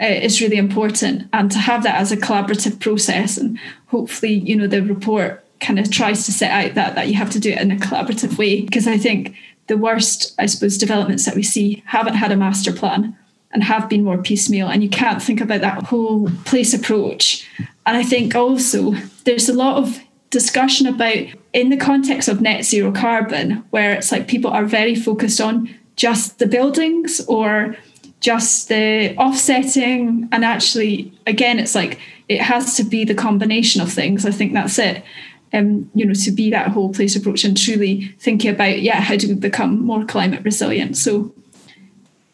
uh, 0.00 0.06
is 0.06 0.40
really 0.40 0.56
important 0.56 1.28
and 1.32 1.50
to 1.50 1.58
have 1.58 1.82
that 1.82 2.00
as 2.00 2.12
a 2.12 2.16
collaborative 2.16 2.80
process 2.80 3.36
and 3.36 3.58
hopefully 3.88 4.32
you 4.32 4.56
know 4.56 4.66
the 4.66 4.82
report 4.82 5.44
kind 5.60 5.78
of 5.78 5.90
tries 5.90 6.26
to 6.26 6.32
set 6.32 6.50
out 6.50 6.74
that 6.74 6.94
that 6.94 7.08
you 7.08 7.14
have 7.14 7.30
to 7.30 7.38
do 7.38 7.50
it 7.50 7.60
in 7.60 7.70
a 7.70 7.76
collaborative 7.76 8.36
way 8.36 8.62
because 8.62 8.86
i 8.86 8.98
think 8.98 9.36
the 9.66 9.76
worst 9.76 10.34
i 10.38 10.46
suppose 10.46 10.76
developments 10.78 11.24
that 11.24 11.34
we 11.34 11.42
see 11.42 11.82
haven't 11.86 12.14
had 12.14 12.32
a 12.32 12.36
master 12.36 12.72
plan 12.72 13.16
and 13.52 13.62
have 13.62 13.88
been 13.88 14.04
more 14.04 14.18
piecemeal 14.18 14.68
and 14.68 14.82
you 14.82 14.88
can't 14.88 15.22
think 15.22 15.40
about 15.40 15.60
that 15.60 15.82
whole 15.84 16.30
place 16.44 16.72
approach. 16.74 17.48
And 17.86 17.96
i 17.96 18.02
think 18.02 18.34
also 18.34 18.92
there's 19.24 19.48
a 19.48 19.54
lot 19.54 19.76
of 19.76 20.00
discussion 20.30 20.86
about 20.86 21.26
in 21.52 21.68
the 21.68 21.76
context 21.76 22.28
of 22.28 22.40
net 22.40 22.64
zero 22.64 22.90
carbon 22.90 23.64
where 23.70 23.92
it's 23.92 24.10
like 24.10 24.28
people 24.28 24.50
are 24.50 24.64
very 24.64 24.94
focused 24.94 25.40
on 25.40 25.68
just 25.96 26.38
the 26.38 26.46
buildings 26.46 27.20
or 27.28 27.76
just 28.20 28.68
the 28.68 29.14
offsetting 29.16 30.28
and 30.32 30.44
actually 30.44 31.12
again 31.26 31.58
it's 31.58 31.74
like 31.74 31.98
it 32.28 32.40
has 32.40 32.76
to 32.76 32.84
be 32.84 33.04
the 33.04 33.14
combination 33.14 33.82
of 33.82 33.92
things. 33.92 34.24
I 34.24 34.30
think 34.30 34.54
that's 34.54 34.78
it 34.78 35.04
um, 35.52 35.90
you 35.94 36.04
know 36.06 36.14
to 36.14 36.30
be 36.30 36.50
that 36.50 36.68
whole 36.68 36.92
place 36.92 37.16
approach 37.16 37.44
and 37.44 37.56
truly 37.56 38.14
thinking 38.18 38.50
about 38.50 38.80
yeah 38.80 39.00
how 39.00 39.16
do 39.16 39.28
we 39.28 39.34
become 39.34 39.84
more 39.84 40.04
climate 40.04 40.44
resilient 40.44 40.96
so 40.96 41.32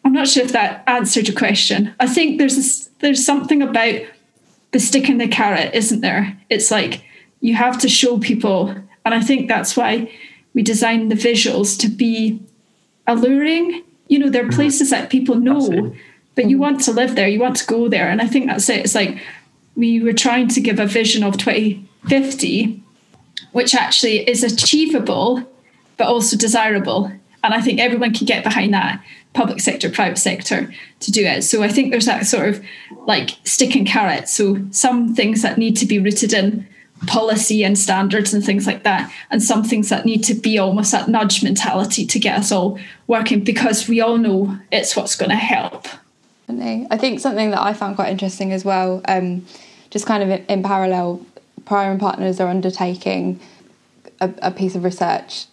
i'm 0.05 0.13
not 0.13 0.27
sure 0.27 0.43
if 0.43 0.51
that 0.51 0.83
answered 0.87 1.27
your 1.27 1.37
question 1.37 1.93
i 1.99 2.07
think 2.07 2.37
there's 2.37 2.57
a, 2.57 2.89
there's 2.99 3.25
something 3.25 3.61
about 3.61 4.01
the 4.71 4.79
stick 4.79 5.09
and 5.09 5.19
the 5.19 5.27
carrot 5.27 5.73
isn't 5.73 6.01
there 6.01 6.37
it's 6.49 6.71
like 6.71 7.03
you 7.41 7.55
have 7.55 7.77
to 7.77 7.89
show 7.89 8.19
people 8.19 8.69
and 9.05 9.13
i 9.13 9.21
think 9.21 9.47
that's 9.47 9.75
why 9.75 10.11
we 10.53 10.61
design 10.63 11.09
the 11.09 11.15
visuals 11.15 11.79
to 11.79 11.87
be 11.87 12.41
alluring 13.07 13.83
you 14.09 14.17
know, 14.19 14.29
there 14.29 14.41
are 14.41 14.45
mm-hmm. 14.45 14.55
places 14.55 14.89
that 14.89 15.09
people 15.09 15.35
know, 15.35 15.95
but 16.35 16.49
you 16.49 16.57
want 16.57 16.81
to 16.81 16.91
live 16.91 17.15
there, 17.15 17.27
you 17.27 17.39
want 17.39 17.55
to 17.57 17.65
go 17.65 17.87
there. 17.87 18.09
And 18.09 18.21
I 18.21 18.27
think 18.27 18.47
that's 18.47 18.67
it. 18.67 18.81
It's 18.81 18.95
like 18.95 19.23
we 19.75 20.01
were 20.01 20.13
trying 20.13 20.49
to 20.49 20.59
give 20.59 20.79
a 20.79 20.85
vision 20.85 21.23
of 21.23 21.37
2050, 21.37 22.83
which 23.51 23.75
actually 23.75 24.27
is 24.29 24.43
achievable, 24.43 25.43
but 25.97 26.07
also 26.07 26.37
desirable. 26.37 27.11
And 27.43 27.53
I 27.53 27.61
think 27.61 27.79
everyone 27.79 28.13
can 28.13 28.25
get 28.25 28.43
behind 28.43 28.73
that 28.73 29.01
public 29.33 29.59
sector, 29.61 29.89
private 29.89 30.17
sector 30.17 30.73
to 30.99 31.11
do 31.11 31.23
it. 31.23 31.43
So 31.43 31.63
I 31.63 31.69
think 31.69 31.91
there's 31.91 32.05
that 32.07 32.25
sort 32.25 32.49
of 32.49 32.63
like 33.05 33.31
stick 33.43 33.75
and 33.75 33.87
carrot. 33.87 34.27
So 34.27 34.65
some 34.71 35.15
things 35.15 35.41
that 35.43 35.57
need 35.57 35.77
to 35.77 35.85
be 35.85 35.99
rooted 35.99 36.33
in 36.33 36.67
policy 37.07 37.63
and 37.63 37.77
standards 37.77 38.33
and 38.33 38.43
things 38.43 38.67
like 38.67 38.83
that 38.83 39.11
and 39.31 39.41
some 39.41 39.63
things 39.63 39.89
that 39.89 40.05
need 40.05 40.23
to 40.23 40.33
be 40.33 40.57
almost 40.57 40.91
that 40.91 41.07
nudge 41.07 41.41
mentality 41.43 42.05
to 42.05 42.19
get 42.19 42.37
us 42.37 42.51
all 42.51 42.77
working 43.07 43.43
because 43.43 43.87
we 43.87 44.01
all 44.01 44.17
know 44.17 44.57
it's 44.71 44.95
what's 44.95 45.15
going 45.15 45.29
to 45.29 45.35
help 45.35 45.87
i 46.91 46.97
think 46.97 47.19
something 47.19 47.51
that 47.51 47.61
i 47.61 47.71
found 47.71 47.95
quite 47.95 48.09
interesting 48.09 48.51
as 48.51 48.65
well 48.65 49.01
um, 49.07 49.45
just 49.89 50.05
kind 50.05 50.23
of 50.23 50.41
in 50.49 50.61
parallel 50.61 51.25
prior 51.69 51.91
and 51.91 51.99
partners 51.99 52.41
are 52.41 52.49
undertaking 52.49 53.39
a, 54.19 54.33
a, 54.41 54.51
piece 54.51 54.75
of 54.75 54.83
research 54.83 55.45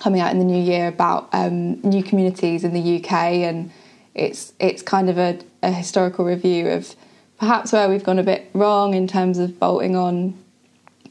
coming 0.00 0.20
out 0.20 0.32
in 0.32 0.38
the 0.40 0.44
new 0.44 0.60
year 0.60 0.88
about 0.88 1.28
um, 1.32 1.80
new 1.82 2.02
communities 2.02 2.64
in 2.64 2.72
the 2.72 2.96
uk 2.96 3.12
and 3.12 3.70
it's 4.14 4.52
it's 4.58 4.82
kind 4.82 5.08
of 5.08 5.18
a, 5.18 5.38
a 5.62 5.70
historical 5.70 6.24
review 6.24 6.68
of 6.68 6.96
perhaps 7.38 7.70
where 7.72 7.88
we've 7.88 8.02
gone 8.02 8.18
a 8.18 8.24
bit 8.24 8.50
wrong 8.52 8.94
in 8.94 9.06
terms 9.06 9.38
of 9.38 9.60
bolting 9.60 9.94
on 9.94 10.34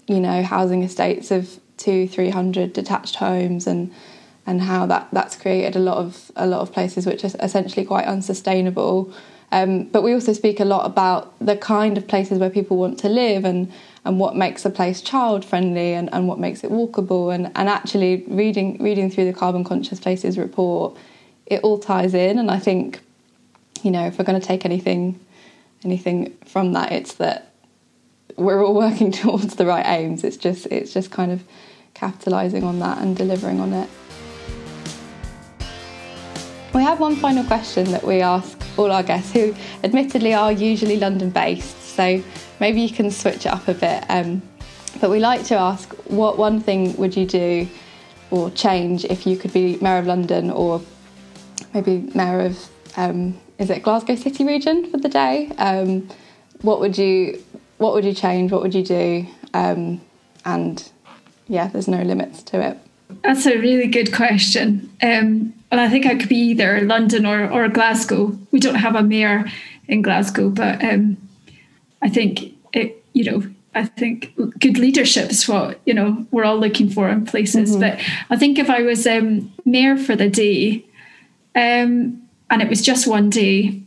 you 0.08 0.22
know, 0.22 0.42
housing 0.42 0.84
estates 0.84 1.32
of 1.32 1.60
two, 1.76 2.08
three 2.08 2.30
hundred 2.30 2.74
detached 2.74 3.16
homes, 3.16 3.68
and 3.68 3.94
and 4.46 4.62
how 4.62 4.86
that 4.86 5.10
that's 5.12 5.36
created 5.36 5.76
a 5.76 5.80
lot 5.80 5.98
of 5.98 6.32
a 6.36 6.48
lot 6.48 6.62
of 6.62 6.72
places 6.72 7.06
which 7.06 7.24
are 7.24 7.32
essentially 7.42 7.86
quite 7.86 8.06
unsustainable. 8.06 9.14
Um, 9.52 9.86
but 9.86 10.02
we 10.02 10.14
also 10.14 10.34
speak 10.34 10.60
a 10.60 10.66
lot 10.66 10.86
about 10.86 11.34
the 11.40 11.56
kind 11.56 11.98
of 11.98 12.08
places 12.08 12.38
where 12.38 12.50
people 12.50 12.76
want 12.76 13.00
to 13.00 13.10
live 13.10 13.46
and 13.46 13.72
and 14.08 14.20
what 14.20 14.36
makes 14.36 14.66
a 14.66 14.70
place 14.70 15.02
child 15.02 15.44
friendly 15.44 15.94
and, 15.94 16.12
and 16.14 16.28
what 16.28 16.40
makes 16.40 16.64
it 16.64 16.72
walkable 16.72 17.34
and, 17.34 17.52
and 17.56 17.70
actually 17.70 18.24
reading 18.28 18.82
reading 18.82 19.12
through 19.12 19.26
the 19.26 19.34
carbon 19.34 19.64
conscious 19.64 20.00
places 20.00 20.38
report 20.38 20.98
it 21.46 21.62
all 21.62 21.78
ties 21.78 22.14
in 22.14 22.40
and 22.40 22.50
I 22.50 22.60
think 22.60 23.02
you 23.84 23.92
know 23.92 24.06
if 24.08 24.18
we're 24.18 24.26
going 24.26 24.40
to 24.40 24.48
take 24.48 24.66
anything 24.66 25.20
anything 25.84 26.36
from 26.46 26.74
that 26.74 26.92
it's 26.92 27.14
that 27.16 27.48
we're 28.38 28.64
all 28.64 28.74
working 28.86 29.12
towards 29.12 29.56
the 29.56 29.66
right 29.66 29.86
aims. 29.86 30.24
It's 30.24 30.38
just 30.38 30.68
it's 30.68 30.94
just 30.94 31.12
kind 31.12 31.32
of 31.32 31.44
capitalising 31.94 32.64
on 32.64 32.80
that 32.80 33.00
and 33.00 33.18
delivering 33.18 33.60
on 33.60 33.74
it. 33.74 33.90
We 36.74 36.84
have 36.84 37.00
one 37.00 37.16
final 37.16 37.44
question 37.44 37.92
that 37.92 38.06
we 38.06 38.22
ask 38.22 38.62
all 38.78 38.92
our 38.92 39.02
guests, 39.02 39.34
who 39.34 39.56
admittedly 39.84 40.34
are 40.34 40.52
usually 40.52 40.98
London 40.98 41.32
based, 41.32 41.82
so 41.82 42.22
maybe 42.60 42.82
you 42.82 42.90
can 42.90 43.12
switch 43.12 43.46
it 43.46 43.48
up 43.48 43.68
a 43.68 43.74
bit. 43.74 44.04
Um, 44.10 44.42
but 45.00 45.10
we 45.10 45.20
like 45.20 45.44
to 45.46 45.56
ask, 45.56 45.94
what 46.06 46.38
one 46.38 46.60
thing 46.60 46.96
would 46.98 47.16
you 47.16 47.26
do 47.26 47.68
or 48.32 48.50
change 48.52 49.06
if 49.06 49.26
you 49.26 49.38
could 49.38 49.54
be 49.54 49.78
Mayor 49.78 50.00
of 50.00 50.08
London 50.08 50.50
or 50.50 50.82
maybe 51.74 52.10
Mayor 52.16 52.42
of, 52.42 52.70
um, 52.98 53.40
is 53.58 53.70
it 53.70 53.84
Glasgow 53.84 54.16
City 54.16 54.44
region 54.44 54.90
for 54.92 54.98
the 54.98 55.10
day? 55.10 55.52
Um, 55.58 56.10
what 56.62 56.80
would 56.80 56.98
you 56.98 57.44
what 57.78 57.94
would 57.94 58.06
you 58.06 58.14
change? 58.14 58.52
What 58.52 58.62
would 58.62 58.74
you 58.74 58.84
do? 58.84 59.26
Um, 59.54 60.02
and 60.46 60.90
yeah, 61.48 61.68
there's 61.68 61.88
no 61.88 62.02
limits 62.02 62.44
to 62.44 62.62
it. 62.62 62.78
That's 63.24 63.46
a 63.46 63.58
really 63.58 63.88
good 63.88 64.14
question. 64.14 64.92
Um, 65.02 65.54
and 65.72 65.80
I 65.82 65.90
think 65.90 66.06
I 66.06 66.16
could 66.16 66.30
be 66.30 66.38
either 66.38 66.82
London 66.82 67.26
or, 67.26 67.50
or 67.50 67.68
Glasgow. 67.68 68.38
We 68.52 68.60
don't 68.60 68.76
have 68.76 68.96
a 68.96 69.04
mayor 69.04 69.46
in 69.88 70.02
Glasgow, 70.02 70.50
but 70.50 70.84
um, 70.84 71.18
I 72.08 72.10
think 72.10 72.54
it, 72.72 73.04
you 73.12 73.26
know, 73.26 73.44
I 73.76 73.84
think 73.84 74.34
good 74.60 74.78
leadership 74.78 75.30
is 75.30 75.46
what 75.46 75.82
you 75.86 75.94
know 75.94 76.26
we're 76.32 76.46
all 76.46 76.58
looking 76.58 76.90
for 76.90 77.10
in 77.10 77.26
places. 77.26 77.72
Mm-hmm. 77.72 77.82
But 77.82 78.00
I 78.30 78.38
think 78.38 78.58
if 78.58 78.70
I 78.70 78.82
was 78.82 79.06
um, 79.06 79.52
mayor 79.66 79.98
for 79.98 80.16
the 80.16 80.30
day, 80.30 80.86
um, 81.54 82.22
and 82.50 82.62
it 82.62 82.70
was 82.70 82.82
just 82.82 83.08
one 83.08 83.30
day, 83.30 83.82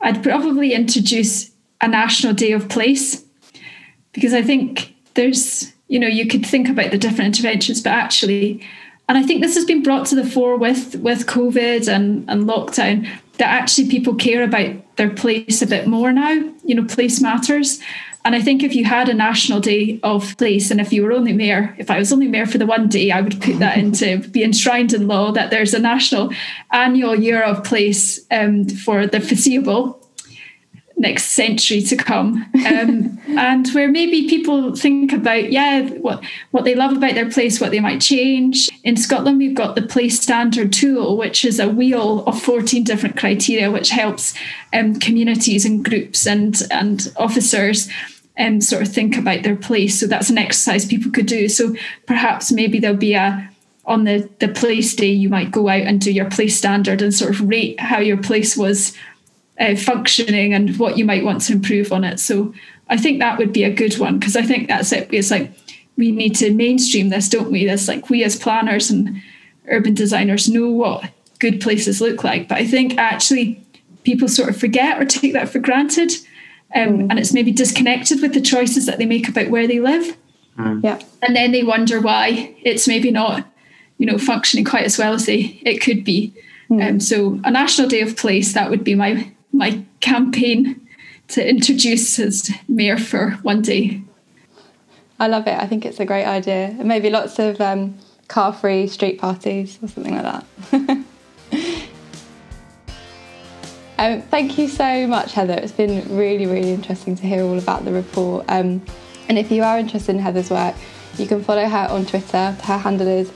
I'd 0.00 0.22
probably 0.22 0.72
introduce 0.72 1.50
a 1.82 1.88
national 1.88 2.32
day 2.32 2.52
of 2.52 2.70
place 2.70 3.22
because 4.14 4.32
I 4.32 4.42
think 4.42 4.94
there's, 5.12 5.74
you 5.88 5.98
know, 5.98 6.08
you 6.08 6.26
could 6.26 6.46
think 6.46 6.70
about 6.70 6.90
the 6.90 6.96
different 6.96 7.36
interventions, 7.36 7.82
but 7.82 7.92
actually, 7.92 8.66
and 9.10 9.18
I 9.18 9.22
think 9.24 9.42
this 9.42 9.56
has 9.56 9.66
been 9.66 9.82
brought 9.82 10.06
to 10.06 10.14
the 10.14 10.24
fore 10.24 10.56
with 10.56 10.96
with 10.96 11.26
COVID 11.26 11.86
and, 11.86 12.24
and 12.30 12.48
lockdown 12.48 13.06
that 13.36 13.48
actually 13.48 13.90
people 13.90 14.14
care 14.14 14.42
about 14.42 14.74
their 14.96 15.10
place 15.10 15.62
a 15.62 15.66
bit 15.66 15.86
more 15.86 16.12
now. 16.12 16.32
You 16.64 16.74
know, 16.74 16.84
place 16.84 17.20
matters. 17.20 17.80
And 18.24 18.36
I 18.36 18.40
think 18.40 18.62
if 18.62 18.74
you 18.74 18.84
had 18.84 19.08
a 19.08 19.14
national 19.14 19.58
day 19.60 19.98
of 20.02 20.36
place, 20.38 20.70
and 20.70 20.80
if 20.80 20.92
you 20.92 21.02
were 21.02 21.12
only 21.12 21.32
mayor, 21.32 21.74
if 21.78 21.90
I 21.90 21.98
was 21.98 22.12
only 22.12 22.28
mayor 22.28 22.46
for 22.46 22.58
the 22.58 22.66
one 22.66 22.88
day, 22.88 23.10
I 23.10 23.20
would 23.20 23.40
put 23.40 23.58
that 23.58 23.78
into 23.78 24.18
be 24.28 24.44
enshrined 24.44 24.92
in 24.92 25.08
law 25.08 25.32
that 25.32 25.50
there's 25.50 25.74
a 25.74 25.80
national 25.80 26.32
annual 26.70 27.16
year 27.16 27.42
of 27.42 27.64
place 27.64 28.20
um, 28.30 28.68
for 28.68 29.06
the 29.08 29.20
foreseeable 29.20 30.01
next 31.02 31.26
century 31.26 31.82
to 31.82 31.96
come. 31.96 32.46
Um, 32.66 33.20
and 33.36 33.68
where 33.70 33.88
maybe 33.88 34.28
people 34.28 34.74
think 34.74 35.12
about 35.12 35.50
yeah 35.52 35.82
what 35.88 36.24
what 36.52 36.64
they 36.64 36.74
love 36.74 36.96
about 36.96 37.14
their 37.14 37.30
place 37.30 37.60
what 37.60 37.72
they 37.72 37.80
might 37.80 38.00
change. 38.00 38.70
In 38.84 38.96
scotland 38.96 39.38
we've 39.38 39.54
got 39.54 39.74
the 39.74 39.82
place 39.82 40.20
standard 40.20 40.72
tool 40.72 41.16
which 41.16 41.44
is 41.44 41.58
a 41.58 41.68
wheel 41.68 42.24
of 42.26 42.40
14 42.40 42.84
different 42.84 43.16
criteria 43.16 43.70
which 43.70 43.90
helps 43.90 44.34
um, 44.72 44.98
communities 44.98 45.64
and 45.66 45.84
groups 45.84 46.26
and 46.26 46.62
and 46.70 47.12
officers 47.16 47.88
um, 48.38 48.60
sort 48.60 48.82
of 48.82 48.88
think 48.88 49.18
about 49.18 49.42
their 49.42 49.56
place. 49.56 50.00
So 50.00 50.06
that's 50.06 50.30
an 50.30 50.38
exercise 50.38 50.86
people 50.86 51.10
could 51.10 51.26
do. 51.26 51.48
So 51.48 51.74
perhaps 52.06 52.50
maybe 52.50 52.78
there'll 52.78 52.96
be 52.96 53.14
a 53.14 53.48
on 53.84 54.04
the 54.04 54.28
the 54.38 54.48
place 54.48 54.94
day 54.94 55.10
you 55.10 55.28
might 55.28 55.50
go 55.50 55.68
out 55.68 55.82
and 55.82 56.00
do 56.00 56.12
your 56.12 56.30
place 56.30 56.56
standard 56.56 57.02
and 57.02 57.12
sort 57.12 57.34
of 57.34 57.48
rate 57.48 57.80
how 57.80 57.98
your 57.98 58.16
place 58.16 58.56
was 58.56 58.96
uh, 59.62 59.76
functioning 59.76 60.52
and 60.52 60.76
what 60.78 60.98
you 60.98 61.04
might 61.04 61.24
want 61.24 61.40
to 61.42 61.52
improve 61.52 61.92
on 61.92 62.02
it. 62.04 62.18
So 62.18 62.52
I 62.88 62.96
think 62.96 63.20
that 63.20 63.38
would 63.38 63.52
be 63.52 63.64
a 63.64 63.72
good 63.72 63.96
one 63.98 64.18
because 64.18 64.36
I 64.36 64.42
think 64.42 64.68
that's 64.68 64.92
it. 64.92 65.08
It's 65.12 65.30
like 65.30 65.52
we 65.96 66.10
need 66.10 66.34
to 66.36 66.52
mainstream 66.52 67.10
this, 67.10 67.28
don't 67.28 67.52
we? 67.52 67.64
That's 67.64 67.86
like 67.86 68.10
we 68.10 68.24
as 68.24 68.36
planners 68.36 68.90
and 68.90 69.22
urban 69.68 69.94
designers 69.94 70.48
know 70.48 70.68
what 70.68 71.08
good 71.38 71.60
places 71.60 72.00
look 72.00 72.24
like. 72.24 72.48
But 72.48 72.58
I 72.58 72.66
think 72.66 72.98
actually 72.98 73.64
people 74.02 74.26
sort 74.26 74.48
of 74.48 74.56
forget 74.56 75.00
or 75.00 75.04
take 75.04 75.32
that 75.34 75.48
for 75.48 75.60
granted. 75.60 76.12
Um, 76.74 76.98
mm. 76.98 77.10
And 77.10 77.18
it's 77.18 77.32
maybe 77.32 77.52
disconnected 77.52 78.20
with 78.20 78.34
the 78.34 78.40
choices 78.40 78.86
that 78.86 78.98
they 78.98 79.06
make 79.06 79.28
about 79.28 79.50
where 79.50 79.68
they 79.68 79.78
live. 79.78 80.16
Mm. 80.58 80.82
Yeah. 80.82 81.00
And 81.22 81.36
then 81.36 81.52
they 81.52 81.62
wonder 81.62 82.00
why 82.00 82.54
it's 82.62 82.88
maybe 82.88 83.12
not, 83.12 83.46
you 83.98 84.06
know, 84.06 84.18
functioning 84.18 84.64
quite 84.64 84.84
as 84.84 84.98
well 84.98 85.12
as 85.12 85.26
they 85.26 85.60
it 85.62 85.80
could 85.80 86.04
be. 86.04 86.34
Um, 86.70 87.00
so 87.00 87.38
a 87.44 87.50
national 87.50 87.88
day 87.88 88.00
of 88.00 88.16
place 88.16 88.54
that 88.54 88.70
would 88.70 88.82
be 88.82 88.94
my 88.94 89.30
my 89.52 89.84
campaign 90.00 90.88
to 91.28 91.48
introduce 91.48 92.18
as 92.18 92.50
mayor 92.68 92.98
for 92.98 93.30
one 93.42 93.62
day. 93.62 94.02
I 95.18 95.28
love 95.28 95.46
it. 95.46 95.58
I 95.58 95.66
think 95.66 95.86
it's 95.86 96.00
a 96.00 96.04
great 96.04 96.24
idea. 96.24 96.76
Maybe 96.82 97.08
lots 97.08 97.38
of 97.38 97.60
um, 97.60 97.96
car-free 98.28 98.88
street 98.88 99.20
parties 99.20 99.78
or 99.82 99.88
something 99.88 100.14
like 100.14 100.24
that. 100.24 100.44
um, 103.98 104.22
thank 104.22 104.56
you 104.58 104.68
so 104.68 105.06
much, 105.06 105.32
Heather. 105.32 105.54
It's 105.54 105.72
been 105.72 106.16
really, 106.16 106.46
really 106.46 106.72
interesting 106.72 107.16
to 107.16 107.26
hear 107.26 107.44
all 107.44 107.58
about 107.58 107.84
the 107.84 107.92
report. 107.92 108.46
Um, 108.48 108.82
and 109.28 109.38
if 109.38 109.50
you 109.50 109.62
are 109.62 109.78
interested 109.78 110.16
in 110.16 110.20
Heather's 110.20 110.50
work, 110.50 110.74
you 111.18 111.26
can 111.26 111.44
follow 111.44 111.66
her 111.66 111.86
on 111.90 112.06
Twitter. 112.06 112.52
Her 112.62 112.78
handle 112.78 113.06
is 113.06 113.30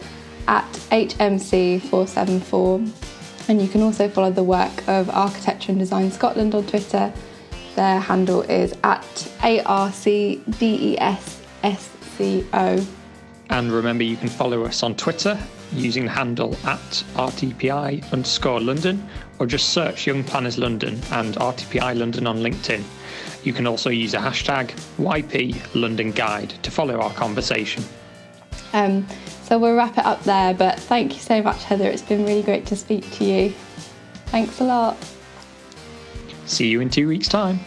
at 0.48 0.64
HMC474. 0.90 3.15
And 3.49 3.63
you 3.63 3.69
can 3.69 3.83
also 3.83 4.09
follow 4.09 4.31
the 4.31 4.43
work 4.43 4.89
of 4.89 5.09
Architecture 5.11 5.71
and 5.73 5.79
Design 5.79 6.11
Scotland 6.11 6.55
on 6.55 6.67
Twitter. 6.67 7.13
Their 7.77 8.01
handle 8.01 8.43
is 8.43 8.73
at 8.83 9.03
ARCDESSCO. 9.41 10.07
And 13.49 13.71
remember, 13.71 14.03
you 14.03 14.17
can 14.17 14.29
follow 14.29 14.65
us 14.65 14.83
on 14.83 14.97
Twitter 14.97 15.39
using 15.73 16.05
the 16.07 16.11
handle 16.11 16.55
at 16.65 17.05
RTPI 17.15 18.13
underscore 18.13 18.61
London 18.61 19.09
or 19.39 19.47
just 19.47 19.71
search 19.71 20.07
Young 20.07 20.25
Planners 20.25 20.59
London 20.59 21.01
and 21.13 21.37
RTPI 21.37 21.97
London 21.97 22.27
on 22.27 22.39
LinkedIn. 22.39 22.83
You 23.45 23.53
can 23.53 23.67
also 23.67 23.91
use 23.91 24.15
a 24.15 24.19
hashtag 24.19 24.71
YP 24.99 25.75
London 25.75 26.11
Guide 26.13 26.51
to 26.63 26.71
follow 26.71 27.01
our 27.01 27.13
conversation. 27.13 27.85
Um, 28.73 29.07
so 29.47 29.59
we'll 29.59 29.77
wrap 29.77 29.97
it 29.97 30.05
up 30.05 30.25
there, 30.25 30.55
but 30.55 30.81
thank 30.81 31.15
you 31.15 31.21
so 31.21 31.41
much, 31.41 31.63
Heather. 31.63 31.89
It's 31.89 32.03
been 32.03 32.25
really 32.27 32.43
great 32.43 32.67
to 32.67 32.77
speak 32.77 33.09
to 33.13 33.25
you. 33.25 33.51
Thanks 34.27 34.61
a 34.61 34.65
lot. 34.65 34.97
See 36.47 36.69
you 36.69 36.81
in 36.81 36.91
two 36.91 37.07
weeks' 37.07 37.29
time. 37.29 37.61